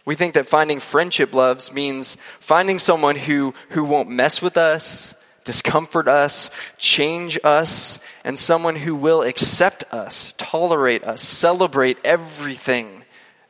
We 0.05 0.15
think 0.15 0.35
that 0.35 0.47
finding 0.47 0.79
friendship 0.79 1.35
loves 1.35 1.73
means 1.73 2.15
finding 2.39 2.79
someone 2.79 3.17
who, 3.17 3.53
who 3.71 3.83
won't 3.83 4.09
mess 4.09 4.41
with 4.41 4.55
us, 4.55 5.13
discomfort 5.47 6.09
us, 6.09 6.51
change 6.77 7.39
us, 7.43 7.97
and 8.25 8.37
someone 8.37 8.75
who 8.75 8.93
will 8.93 9.23
accept 9.23 9.85
us, 9.91 10.33
tolerate 10.37 11.05
us, 11.05 11.23
celebrate 11.23 11.97
everything 12.03 13.05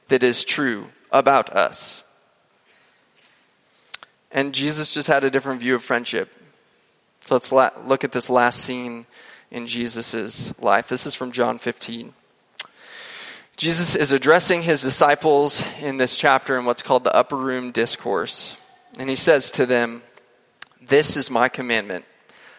that 0.07 0.23
is 0.23 0.45
true 0.45 0.88
about 1.12 1.49
us. 1.49 2.03
And 4.31 4.53
Jesus 4.53 4.93
just 4.93 5.07
had 5.07 5.23
a 5.23 5.31
different 5.31 5.60
view 5.60 5.73
of 5.73 5.83
friendship. 5.83 6.31
So 7.25 7.36
let's 7.36 7.51
la- 7.51 7.71
look 7.86 8.03
at 8.03 8.12
this 8.12 8.29
last 8.29 8.60
scene 8.60 9.07
in 9.49 9.65
Jesus' 9.65 10.53
life. 10.62 10.88
This 10.88 11.07
is 11.07 11.15
from 11.15 11.31
John 11.31 11.57
15. 11.57 12.13
Jesus 13.57 13.95
is 13.95 14.12
addressing 14.12 14.62
his 14.62 14.83
disciples 14.83 15.63
in 15.81 15.97
this 15.97 16.15
chapter 16.15 16.60
in 16.60 16.65
what's 16.65 16.83
called 16.83 17.03
the 17.03 17.15
upper 17.15 17.36
room 17.36 17.71
discourse. 17.71 18.55
And 18.99 19.10
he 19.10 19.15
says 19.15 19.49
to 19.51 19.65
them, 19.65 20.03
this 20.88 21.17
is 21.17 21.30
my 21.30 21.50
commandment 21.50 22.06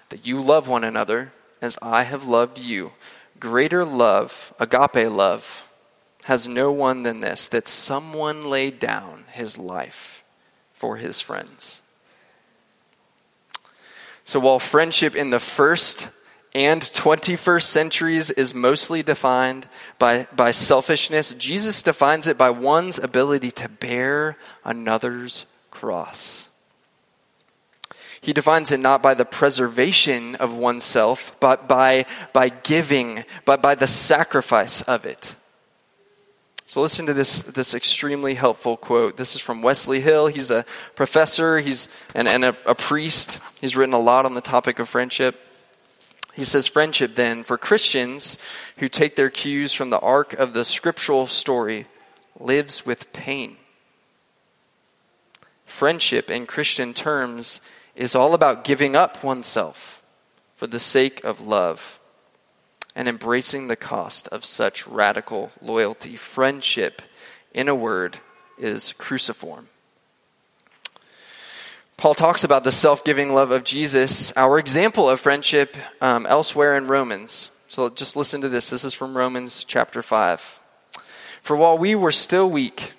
that 0.09 0.27
you 0.27 0.41
love 0.41 0.69
one 0.69 0.85
another 0.85 1.33
as 1.61 1.79
I 1.83 2.05
have 2.05 2.25
loved 2.25 2.59
you. 2.59 2.93
Greater 3.41 3.85
love, 3.85 4.53
agape 4.59 5.11
love, 5.11 5.69
has 6.25 6.49
no 6.49 6.71
one 6.71 7.03
than 7.03 7.21
this 7.21 7.49
that 7.49 7.69
someone 7.69 8.45
laid 8.45 8.79
down 8.79 9.25
his 9.33 9.59
life 9.59 10.23
for 10.73 10.97
his 10.97 11.21
friends. 11.21 11.81
So 14.25 14.41
while 14.41 14.59
friendship 14.59 15.17
in 15.17 15.31
the 15.31 15.39
first 15.39 16.11
and 16.55 16.83
21st 16.83 17.63
centuries 17.63 18.31
is 18.31 18.53
mostly 18.53 19.03
defined 19.03 19.67
by, 19.99 20.27
by 20.35 20.53
selfishness, 20.53 21.33
Jesus 21.35 21.83
defines 21.83 22.27
it 22.27 22.37
by 22.37 22.51
one's 22.51 22.99
ability 22.99 23.51
to 23.53 23.69
bear 23.69 24.37
another's 24.65 25.47
cross. 25.71 26.48
He 28.21 28.33
defines 28.33 28.73
it 28.73 28.81
not 28.81 29.03
by 29.03 29.15
the 29.15 29.25
preservation 29.25 30.35
of 30.37 30.57
oneself, 30.57 31.35
but 31.41 31.69
by, 31.69 32.07
by 32.33 32.49
giving, 32.49 33.25
but 33.45 33.63
by 33.63 33.75
the 33.75 33.87
sacrifice 33.87 34.83
of 34.83 35.07
it. 35.07 35.35
So 36.67 36.83
listen 36.83 37.07
to 37.07 37.15
this, 37.15 37.41
this 37.43 37.73
extremely 37.73 38.35
helpful 38.35 38.77
quote. 38.77 39.17
This 39.17 39.35
is 39.35 39.41
from 39.41 39.63
Wesley 39.63 40.01
Hill. 40.01 40.27
He's 40.27 40.51
a 40.51 40.67
professor, 40.97 41.61
he's 41.61 41.89
and, 42.15 42.29
and 42.29 42.45
a, 42.45 42.57
a 42.67 42.75
priest. 42.75 43.39
He's 43.59 43.75
written 43.75 43.95
a 43.95 43.99
lot 43.99 44.27
on 44.27 44.35
the 44.35 44.43
topic 44.43 44.79
of 44.79 44.89
friendship. 44.89 45.49
He 46.35 46.45
says, 46.45 46.67
Friendship, 46.67 47.15
then, 47.15 47.43
for 47.43 47.57
Christians 47.57 48.37
who 48.77 48.89
take 48.89 49.17
their 49.17 49.31
cues 49.31 49.73
from 49.73 49.91
the 49.91 49.99
arc 49.99 50.35
of 50.35 50.53
the 50.53 50.65
scriptural 50.65 51.27
story, 51.27 51.87
lives 52.39 52.85
with 52.85 53.13
pain. 53.13 53.57
Friendship, 55.65 56.31
in 56.31 56.47
Christian 56.47 56.93
terms, 56.93 57.61
is 57.99 58.15
all 58.15 58.33
about 58.33 58.63
giving 58.63 58.95
up 58.95 59.25
oneself 59.25 60.01
for 60.55 60.69
the 60.69 60.79
sake 60.79 61.23
of 61.25 61.41
love 61.41 61.99
and 62.95 63.09
embracing 63.09 63.67
the 63.67 63.77
cost 63.77 64.29
of 64.29 64.45
such 64.45 64.87
radical 64.87 65.51
loyalty. 65.61 66.17
Friendship, 66.17 67.03
in 67.53 67.69
a 67.69 67.75
word, 67.75 68.19
is 68.57 68.95
cruciform. 68.99 69.67
Paul 71.97 72.15
talks 72.15 72.45
about 72.45 72.63
the 72.63 72.71
self 72.71 73.03
giving 73.03 73.35
love 73.35 73.51
of 73.51 73.65
Jesus, 73.65 74.33
our 74.37 74.61
example 74.61 75.11
of 75.11 75.19
friendship 75.19 75.77
um, 76.01 76.25
elsewhere 76.27 76.77
in 76.77 76.87
Romans. 76.87 77.51
So 77.67 77.89
just 77.91 78.15
listen 78.15 78.41
to 78.43 78.49
this. 78.49 78.71
This 78.71 78.85
is 78.85 78.95
from 78.95 79.17
Romans 79.17 79.65
chapter 79.65 80.03
5. 80.03 80.61
For 81.43 81.57
while 81.57 81.77
we 81.77 81.97
were 81.97 82.13
still 82.13 82.49
weak, 82.49 82.93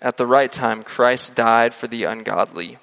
at 0.00 0.16
the 0.16 0.26
right 0.26 0.50
time, 0.50 0.84
Christ 0.84 1.34
died 1.34 1.74
for 1.74 1.86
the 1.86 2.04
ungodly. 2.04 2.78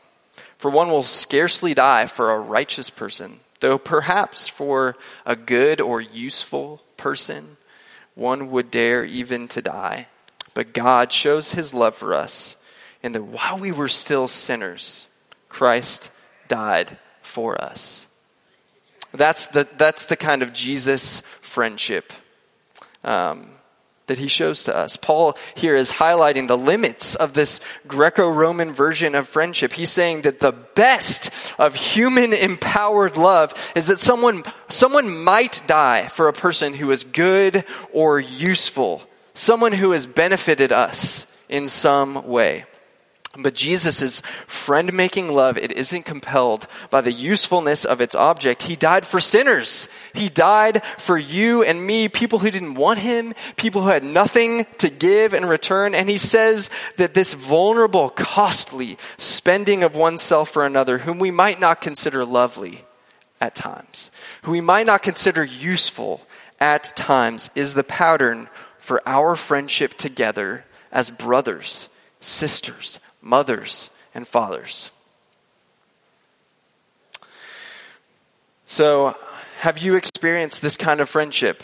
For 0.65 0.71
one 0.71 0.89
will 0.89 1.03
scarcely 1.03 1.75
die 1.75 2.07
for 2.07 2.31
a 2.31 2.39
righteous 2.39 2.89
person, 2.89 3.39
though 3.59 3.77
perhaps 3.77 4.47
for 4.47 4.97
a 5.23 5.35
good 5.35 5.79
or 5.79 6.01
useful 6.01 6.81
person, 6.97 7.57
one 8.15 8.49
would 8.49 8.71
dare 8.71 9.05
even 9.05 9.47
to 9.49 9.61
die. 9.61 10.07
But 10.55 10.73
God 10.73 11.13
shows 11.13 11.51
his 11.51 11.71
love 11.71 11.93
for 11.93 12.15
us 12.15 12.55
and 13.03 13.13
that 13.13 13.21
while 13.21 13.59
we 13.59 13.71
were 13.71 13.87
still 13.87 14.27
sinners, 14.27 15.05
Christ 15.49 16.09
died 16.47 16.97
for 17.21 17.61
us. 17.61 18.07
That's 19.11 19.45
the, 19.45 19.67
that's 19.77 20.05
the 20.05 20.17
kind 20.17 20.41
of 20.41 20.51
Jesus 20.51 21.21
friendship 21.41 22.11
um, 23.03 23.49
that 24.07 24.19
he 24.19 24.27
shows 24.27 24.63
to 24.63 24.75
us. 24.75 24.97
Paul 24.97 25.37
here 25.55 25.75
is 25.75 25.93
highlighting 25.93 26.47
the 26.47 26.57
limits 26.57 27.15
of 27.15 27.33
this 27.33 27.59
Greco 27.87 28.29
Roman 28.29 28.71
version 28.73 29.15
of 29.15 29.27
friendship. 29.27 29.73
He's 29.73 29.91
saying 29.91 30.21
that 30.21 30.39
the 30.39 30.51
best 30.51 31.31
of 31.57 31.75
human 31.75 32.33
empowered 32.33 33.17
love 33.17 33.53
is 33.75 33.87
that 33.87 33.99
someone, 33.99 34.43
someone 34.69 35.23
might 35.23 35.61
die 35.67 36.07
for 36.07 36.27
a 36.27 36.33
person 36.33 36.73
who 36.73 36.91
is 36.91 37.03
good 37.03 37.65
or 37.91 38.19
useful, 38.19 39.01
someone 39.33 39.71
who 39.71 39.91
has 39.91 40.05
benefited 40.05 40.71
us 40.71 41.25
in 41.49 41.67
some 41.67 42.27
way. 42.27 42.65
But 43.37 43.53
Jesus' 43.53 44.21
friend 44.47 44.93
making 44.93 45.29
love, 45.29 45.57
it 45.57 45.71
isn't 45.73 46.03
compelled 46.03 46.67
by 46.89 47.01
the 47.01 47.11
usefulness 47.11 47.83
of 47.83 47.99
its 47.99 48.15
object. 48.15 48.63
He 48.63 48.75
died 48.75 49.05
for 49.05 49.19
sinners. 49.19 49.89
He 50.13 50.29
died 50.29 50.83
for 50.97 51.17
you 51.17 51.61
and 51.63 51.85
me, 51.85 52.07
people 52.07 52.39
who 52.39 52.51
didn't 52.51 52.75
want 52.75 52.99
him, 52.99 53.33
people 53.57 53.81
who 53.81 53.89
had 53.89 54.03
nothing 54.03 54.65
to 54.77 54.89
give 54.89 55.33
in 55.33 55.45
return. 55.45 55.93
And 55.93 56.09
he 56.09 56.17
says 56.17 56.69
that 56.95 57.13
this 57.13 57.33
vulnerable, 57.33 58.09
costly 58.09 58.97
spending 59.17 59.83
of 59.83 59.95
oneself 59.95 60.49
for 60.49 60.65
another, 60.65 60.99
whom 60.99 61.19
we 61.19 61.31
might 61.31 61.59
not 61.59 61.81
consider 61.81 62.23
lovely 62.23 62.85
at 63.41 63.55
times, 63.55 64.11
who 64.43 64.51
we 64.51 64.61
might 64.61 64.87
not 64.87 65.03
consider 65.03 65.43
useful 65.43 66.25
at 66.59 66.95
times, 66.95 67.49
is 67.53 67.73
the 67.73 67.83
pattern 67.83 68.47
for 68.79 69.01
our 69.05 69.35
friendship 69.35 69.95
together 69.95 70.63
as 70.91 71.09
brothers, 71.09 71.89
sisters, 72.21 72.99
mothers 73.25 73.89
and 74.13 74.25
fathers. 74.25 74.91
So, 78.67 79.13
have 79.59 79.79
you 79.79 79.95
experienced 79.95 80.61
this 80.61 80.77
kind 80.77 81.01
of 81.01 81.09
friendship? 81.09 81.63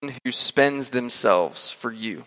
Someone 0.00 0.18
who 0.24 0.32
spends 0.32 0.90
themselves 0.90 1.70
for 1.70 1.92
you, 1.92 2.24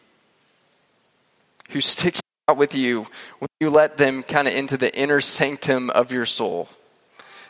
who 1.71 1.81
sticks 1.81 2.21
out 2.47 2.57
with 2.57 2.75
you 2.75 3.07
when 3.39 3.49
you 3.59 3.69
let 3.69 3.97
them 3.97 4.21
kind 4.21 4.47
of 4.47 4.53
into 4.53 4.77
the 4.77 4.95
inner 4.95 5.21
sanctum 5.21 5.89
of 5.89 6.11
your 6.11 6.25
soul. 6.25 6.69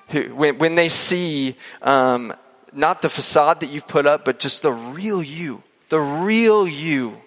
Who, 0.09 0.35
when, 0.35 0.57
when 0.59 0.75
they 0.75 0.89
see 0.89 1.57
um, 1.81 2.33
not 2.71 3.01
the 3.01 3.09
facade 3.09 3.61
that 3.61 3.69
you've 3.69 3.88
put 3.88 4.05
up, 4.05 4.23
but 4.23 4.39
just 4.39 4.61
the 4.61 4.71
real 4.71 5.23
you, 5.23 5.63
the 5.89 5.99
real 5.99 6.67
you 6.67 7.21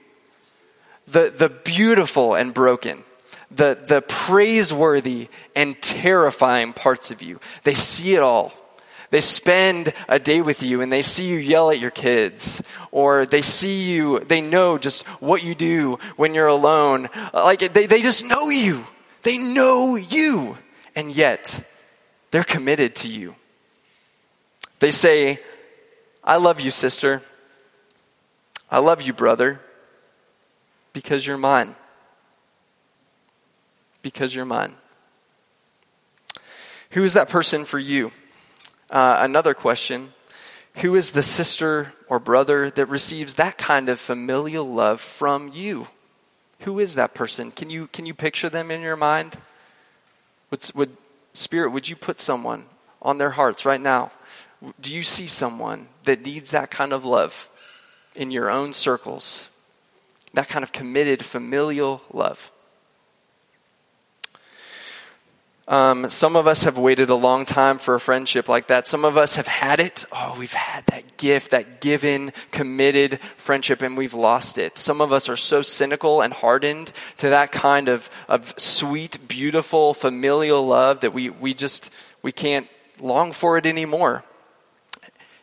the, 1.12 1.32
the 1.36 1.48
beautiful 1.48 2.34
and 2.34 2.52
broken, 2.52 3.04
the, 3.50 3.78
the 3.86 4.02
praiseworthy 4.02 5.28
and 5.56 5.80
terrifying 5.80 6.72
parts 6.72 7.10
of 7.10 7.22
you. 7.22 7.40
They 7.64 7.74
see 7.74 8.14
it 8.14 8.20
all. 8.20 8.52
They 9.10 9.22
spend 9.22 9.94
a 10.06 10.18
day 10.18 10.42
with 10.42 10.62
you 10.62 10.82
and 10.82 10.92
they 10.92 11.00
see 11.00 11.28
you 11.28 11.38
yell 11.38 11.70
at 11.70 11.78
your 11.78 11.90
kids, 11.90 12.62
or 12.90 13.24
they 13.24 13.40
see 13.40 13.90
you, 13.90 14.20
they 14.20 14.42
know 14.42 14.76
just 14.76 15.06
what 15.20 15.42
you 15.42 15.54
do 15.54 15.98
when 16.16 16.34
you're 16.34 16.46
alone. 16.46 17.08
Like, 17.32 17.72
they, 17.72 17.86
they 17.86 18.02
just 18.02 18.24
know 18.24 18.50
you. 18.50 18.84
They 19.22 19.38
know 19.38 19.96
you. 19.96 20.58
And 20.94 21.10
yet, 21.10 21.66
they're 22.30 22.44
committed 22.44 22.96
to 22.96 23.08
you. 23.08 23.34
They 24.80 24.90
say, 24.90 25.40
I 26.22 26.36
love 26.36 26.60
you, 26.60 26.70
sister. 26.70 27.22
I 28.70 28.80
love 28.80 29.00
you, 29.00 29.14
brother. 29.14 29.60
Because 30.92 31.26
you're 31.26 31.38
mine. 31.38 31.76
Because 34.02 34.34
you're 34.34 34.44
mine. 34.44 34.74
Who 36.90 37.04
is 37.04 37.14
that 37.14 37.28
person 37.28 37.64
for 37.64 37.78
you? 37.78 38.12
Uh, 38.90 39.18
another 39.20 39.54
question 39.54 40.12
Who 40.76 40.94
is 40.94 41.12
the 41.12 41.22
sister 41.22 41.92
or 42.08 42.18
brother 42.18 42.70
that 42.70 42.86
receives 42.86 43.34
that 43.34 43.58
kind 43.58 43.88
of 43.88 43.98
familial 43.98 44.68
love 44.68 45.00
from 45.00 45.50
you? 45.52 45.88
Who 46.60 46.78
is 46.78 46.94
that 46.94 47.14
person? 47.14 47.52
Can 47.52 47.70
you, 47.70 47.86
can 47.88 48.06
you 48.06 48.14
picture 48.14 48.48
them 48.48 48.70
in 48.70 48.80
your 48.80 48.96
mind? 48.96 49.38
Would, 50.50 50.70
would 50.74 50.96
Spirit, 51.38 51.70
would 51.70 51.88
you 51.88 51.94
put 51.94 52.20
someone 52.20 52.64
on 53.00 53.18
their 53.18 53.30
hearts 53.30 53.64
right 53.64 53.80
now? 53.80 54.10
Do 54.80 54.92
you 54.92 55.04
see 55.04 55.28
someone 55.28 55.88
that 56.04 56.24
needs 56.24 56.50
that 56.50 56.70
kind 56.70 56.92
of 56.92 57.04
love 57.04 57.48
in 58.16 58.32
your 58.32 58.50
own 58.50 58.72
circles? 58.72 59.47
That 60.34 60.48
kind 60.48 60.62
of 60.62 60.72
committed 60.72 61.24
familial 61.24 62.02
love. 62.12 62.52
Um, 65.68 66.08
some 66.08 66.34
of 66.34 66.46
us 66.46 66.62
have 66.62 66.78
waited 66.78 67.10
a 67.10 67.14
long 67.14 67.44
time 67.44 67.76
for 67.76 67.94
a 67.94 68.00
friendship 68.00 68.48
like 68.48 68.68
that. 68.68 68.88
Some 68.88 69.04
of 69.04 69.18
us 69.18 69.36
have 69.36 69.46
had 69.46 69.80
it. 69.80 70.06
Oh, 70.10 70.34
we've 70.38 70.54
had 70.54 70.86
that 70.86 71.18
gift, 71.18 71.50
that 71.50 71.82
given, 71.82 72.32
committed 72.50 73.20
friendship, 73.36 73.82
and 73.82 73.94
we've 73.94 74.14
lost 74.14 74.56
it. 74.56 74.78
Some 74.78 75.02
of 75.02 75.12
us 75.12 75.28
are 75.28 75.36
so 75.36 75.60
cynical 75.60 76.22
and 76.22 76.32
hardened 76.32 76.90
to 77.18 77.28
that 77.28 77.52
kind 77.52 77.90
of, 77.90 78.08
of 78.28 78.54
sweet, 78.56 79.28
beautiful, 79.28 79.92
familial 79.92 80.66
love 80.66 81.00
that 81.00 81.12
we, 81.12 81.28
we 81.28 81.52
just, 81.52 81.90
we 82.22 82.32
can't 82.32 82.66
long 82.98 83.32
for 83.32 83.58
it 83.58 83.66
anymore. 83.66 84.24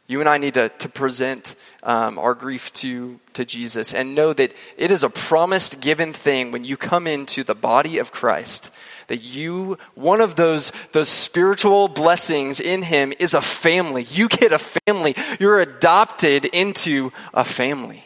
You 0.08 0.20
and 0.20 0.30
I 0.30 0.38
need 0.38 0.54
to, 0.54 0.70
to 0.70 0.89
present 0.89 1.56
um, 1.82 2.20
our 2.20 2.36
grief 2.36 2.72
to, 2.74 3.20
to 3.34 3.44
Jesus 3.44 3.94
and 3.94 4.13
know 4.13 4.34
that 4.34 4.54
it 4.78 4.91
is 4.91 5.02
a 5.02 5.10
promised 5.10 5.82
given 5.82 6.13
thing 6.13 6.52
when 6.52 6.63
you 6.63 6.78
come 6.78 7.08
into 7.08 7.44
the 7.44 7.56
body 7.56 7.98
of 7.98 8.12
Christ 8.12 8.70
that 9.08 9.24
you, 9.24 9.78
one 9.94 10.22
of 10.22 10.36
those, 10.36 10.72
those 10.91 11.10
spiritual 11.10 11.88
blessings 11.88 12.60
in 12.60 12.82
Him 12.82 13.13
is 13.20 13.34
a 13.34 13.41
family. 13.41 14.04
You 14.04 14.28
get 14.28 14.52
a 14.52 14.60
family. 14.60 15.15
You're 15.39 15.60
adopted 15.60 16.46
into 16.46 17.12
a 17.34 17.44
family. 17.44 18.04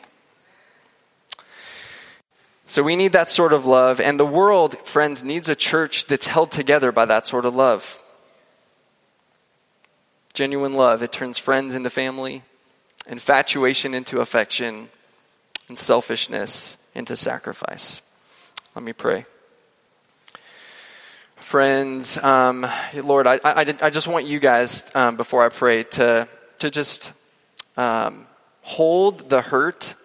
So 2.65 2.83
we 2.83 2.95
need 2.95 3.13
that 3.13 3.31
sort 3.31 3.53
of 3.53 3.65
love. 3.65 3.99
And 3.99 4.19
the 4.19 4.25
world, 4.25 4.77
friends, 4.79 5.23
needs 5.23 5.49
a 5.49 5.55
church 5.55 6.05
that's 6.05 6.27
held 6.27 6.51
together 6.51 6.91
by 6.91 7.05
that 7.05 7.25
sort 7.25 7.45
of 7.45 7.55
love. 7.55 7.98
Genuine 10.33 10.73
love, 10.73 11.01
it 11.01 11.11
turns 11.11 11.37
friends 11.37 11.75
into 11.75 11.89
family, 11.89 12.43
infatuation 13.07 13.93
into 13.93 14.19
affection, 14.19 14.89
and 15.67 15.77
selfishness 15.77 16.77
into 16.93 17.15
sacrifice. 17.15 18.01
Let 18.75 18.83
me 18.83 18.93
pray 18.93 19.25
friends. 21.49 22.17
Um, 22.19 22.67
Lord, 22.93 23.25
I, 23.25 23.39
I, 23.43 23.75
I, 23.81 23.89
just 23.89 24.07
want 24.07 24.27
you 24.27 24.39
guys, 24.39 24.85
um, 24.93 25.15
before 25.15 25.43
I 25.43 25.49
pray, 25.49 25.83
to, 25.83 26.27
to 26.59 26.69
just 26.69 27.11
um, 27.75 28.27
hold 28.61 29.29
the 29.29 29.41
hurt 29.41 29.95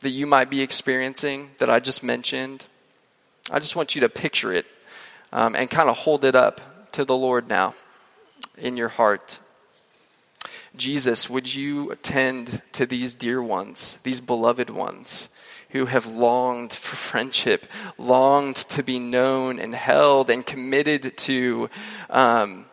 that 0.00 0.10
you 0.10 0.26
might 0.26 0.50
be 0.50 0.60
experiencing 0.60 1.50
that 1.58 1.70
I 1.70 1.80
just 1.80 2.02
mentioned. 2.02 2.66
I 3.50 3.58
just 3.58 3.74
want 3.74 3.94
you 3.94 4.02
to 4.02 4.08
picture 4.10 4.52
it 4.52 4.66
um, 5.32 5.54
and 5.56 5.70
kind 5.70 5.88
of 5.88 5.96
hold 5.96 6.26
it 6.26 6.34
up 6.34 6.60
to 6.92 7.06
the 7.06 7.16
Lord 7.16 7.48
now 7.48 7.74
in 8.60 8.76
your 8.76 8.88
heart. 8.88 9.38
Jesus, 10.76 11.28
would 11.28 11.52
you 11.52 11.90
attend 11.90 12.62
to 12.72 12.86
these 12.86 13.14
dear 13.14 13.42
ones, 13.42 13.98
these 14.02 14.20
beloved 14.20 14.70
ones? 14.70 15.28
who 15.70 15.86
have 15.86 16.06
longed 16.06 16.72
for 16.72 16.96
friendship, 16.96 17.66
longed 17.98 18.56
to 18.56 18.82
be 18.82 18.98
known 18.98 19.58
and 19.58 19.74
held 19.74 20.30
and 20.30 20.46
committed 20.46 21.16
to, 21.16 21.68
um, 22.08 22.64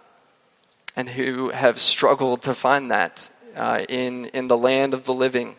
and 0.96 1.10
who 1.10 1.50
have 1.50 1.80
struggled 1.80 2.44
to 2.44 2.54
find 2.54 2.92
that 2.92 3.30
uh, 3.56 3.84
in, 3.90 4.26
in 4.28 4.48
the 4.48 4.58
land 4.58 4.94
of 4.94 5.04
the 5.06 5.14
living. 5.14 5.56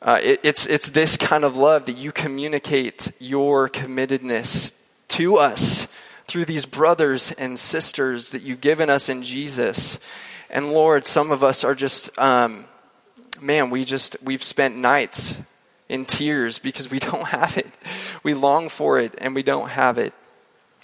Uh, 0.00 0.20
it, 0.22 0.40
it's, 0.42 0.66
it's 0.66 0.90
this 0.90 1.16
kind 1.16 1.44
of 1.44 1.56
love 1.56 1.86
that 1.86 1.96
you 1.96 2.12
communicate 2.12 3.10
your 3.18 3.68
committedness 3.68 4.72
to 5.08 5.38
us 5.38 5.83
through 6.26 6.44
these 6.44 6.66
brothers 6.66 7.32
and 7.32 7.58
sisters 7.58 8.30
that 8.30 8.42
you've 8.42 8.60
given 8.60 8.90
us 8.90 9.08
in 9.08 9.22
Jesus. 9.22 9.98
And 10.50 10.72
Lord, 10.72 11.06
some 11.06 11.30
of 11.30 11.44
us 11.44 11.64
are 11.64 11.74
just, 11.74 12.16
um, 12.18 12.64
man, 13.40 13.70
we 13.70 13.84
just, 13.84 14.16
we've 14.22 14.42
spent 14.42 14.76
nights 14.76 15.38
in 15.88 16.04
tears 16.04 16.58
because 16.58 16.90
we 16.90 16.98
don't 17.10 17.26
have 17.26 17.58
it. 17.58 17.70
We 18.22 18.34
long 18.34 18.68
for 18.68 18.98
it 18.98 19.14
and 19.18 19.34
we 19.34 19.42
don't 19.42 19.68
have 19.68 19.98
it. 19.98 20.14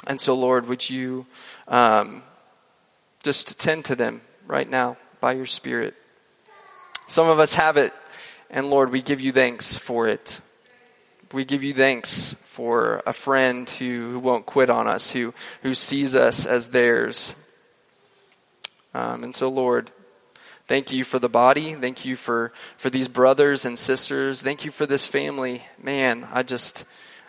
And 0.06 0.20
so, 0.20 0.34
Lord, 0.34 0.66
would 0.68 0.88
you 0.88 1.26
um, 1.68 2.22
just 3.22 3.58
tend 3.58 3.84
to 3.86 3.94
them 3.94 4.22
right 4.46 4.68
now 4.68 4.96
by 5.20 5.32
your 5.32 5.46
Spirit? 5.46 5.94
Some 7.06 7.28
of 7.28 7.40
us 7.40 7.54
have 7.54 7.76
it, 7.76 7.92
and 8.50 8.70
Lord, 8.70 8.92
we 8.92 9.02
give 9.02 9.20
you 9.20 9.32
thanks 9.32 9.76
for 9.76 10.06
it. 10.06 10.40
We 11.32 11.44
give 11.44 11.62
you 11.62 11.74
thanks 11.74 12.34
for 12.50 13.00
a 13.06 13.12
friend 13.12 13.70
who, 13.70 14.10
who 14.10 14.18
won't 14.18 14.44
quit 14.44 14.68
on 14.70 14.88
us, 14.88 15.10
who, 15.10 15.32
who 15.62 15.72
sees 15.72 16.16
us 16.16 16.44
as 16.44 16.70
theirs. 16.70 17.34
Um, 18.92 19.22
and 19.22 19.34
so, 19.34 19.48
Lord, 19.48 19.92
Thank 20.66 20.92
you 20.92 21.02
for 21.02 21.18
the 21.18 21.28
body. 21.28 21.74
Thank 21.74 22.04
you 22.04 22.14
for, 22.14 22.52
for 22.76 22.90
these 22.90 23.08
brothers 23.08 23.64
and 23.64 23.76
sisters. 23.76 24.40
Thank 24.40 24.64
you 24.64 24.70
for 24.70 24.86
this 24.86 25.04
family. 25.04 25.62
Man, 25.82 26.28
I 26.32 26.44
just, 26.44 26.84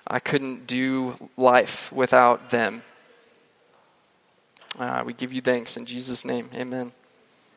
I 0.05 0.19
couldn't 0.19 0.67
do 0.67 1.15
life 1.35 1.91
without 1.91 2.51
them. 2.51 2.83
Uh, 4.77 5.01
we 5.03 5.13
give 5.13 5.33
you 5.33 5.41
thanks 5.41 5.75
in 5.75 5.87
Jesus' 5.87 6.23
name. 6.23 6.51
Amen. 6.55 6.91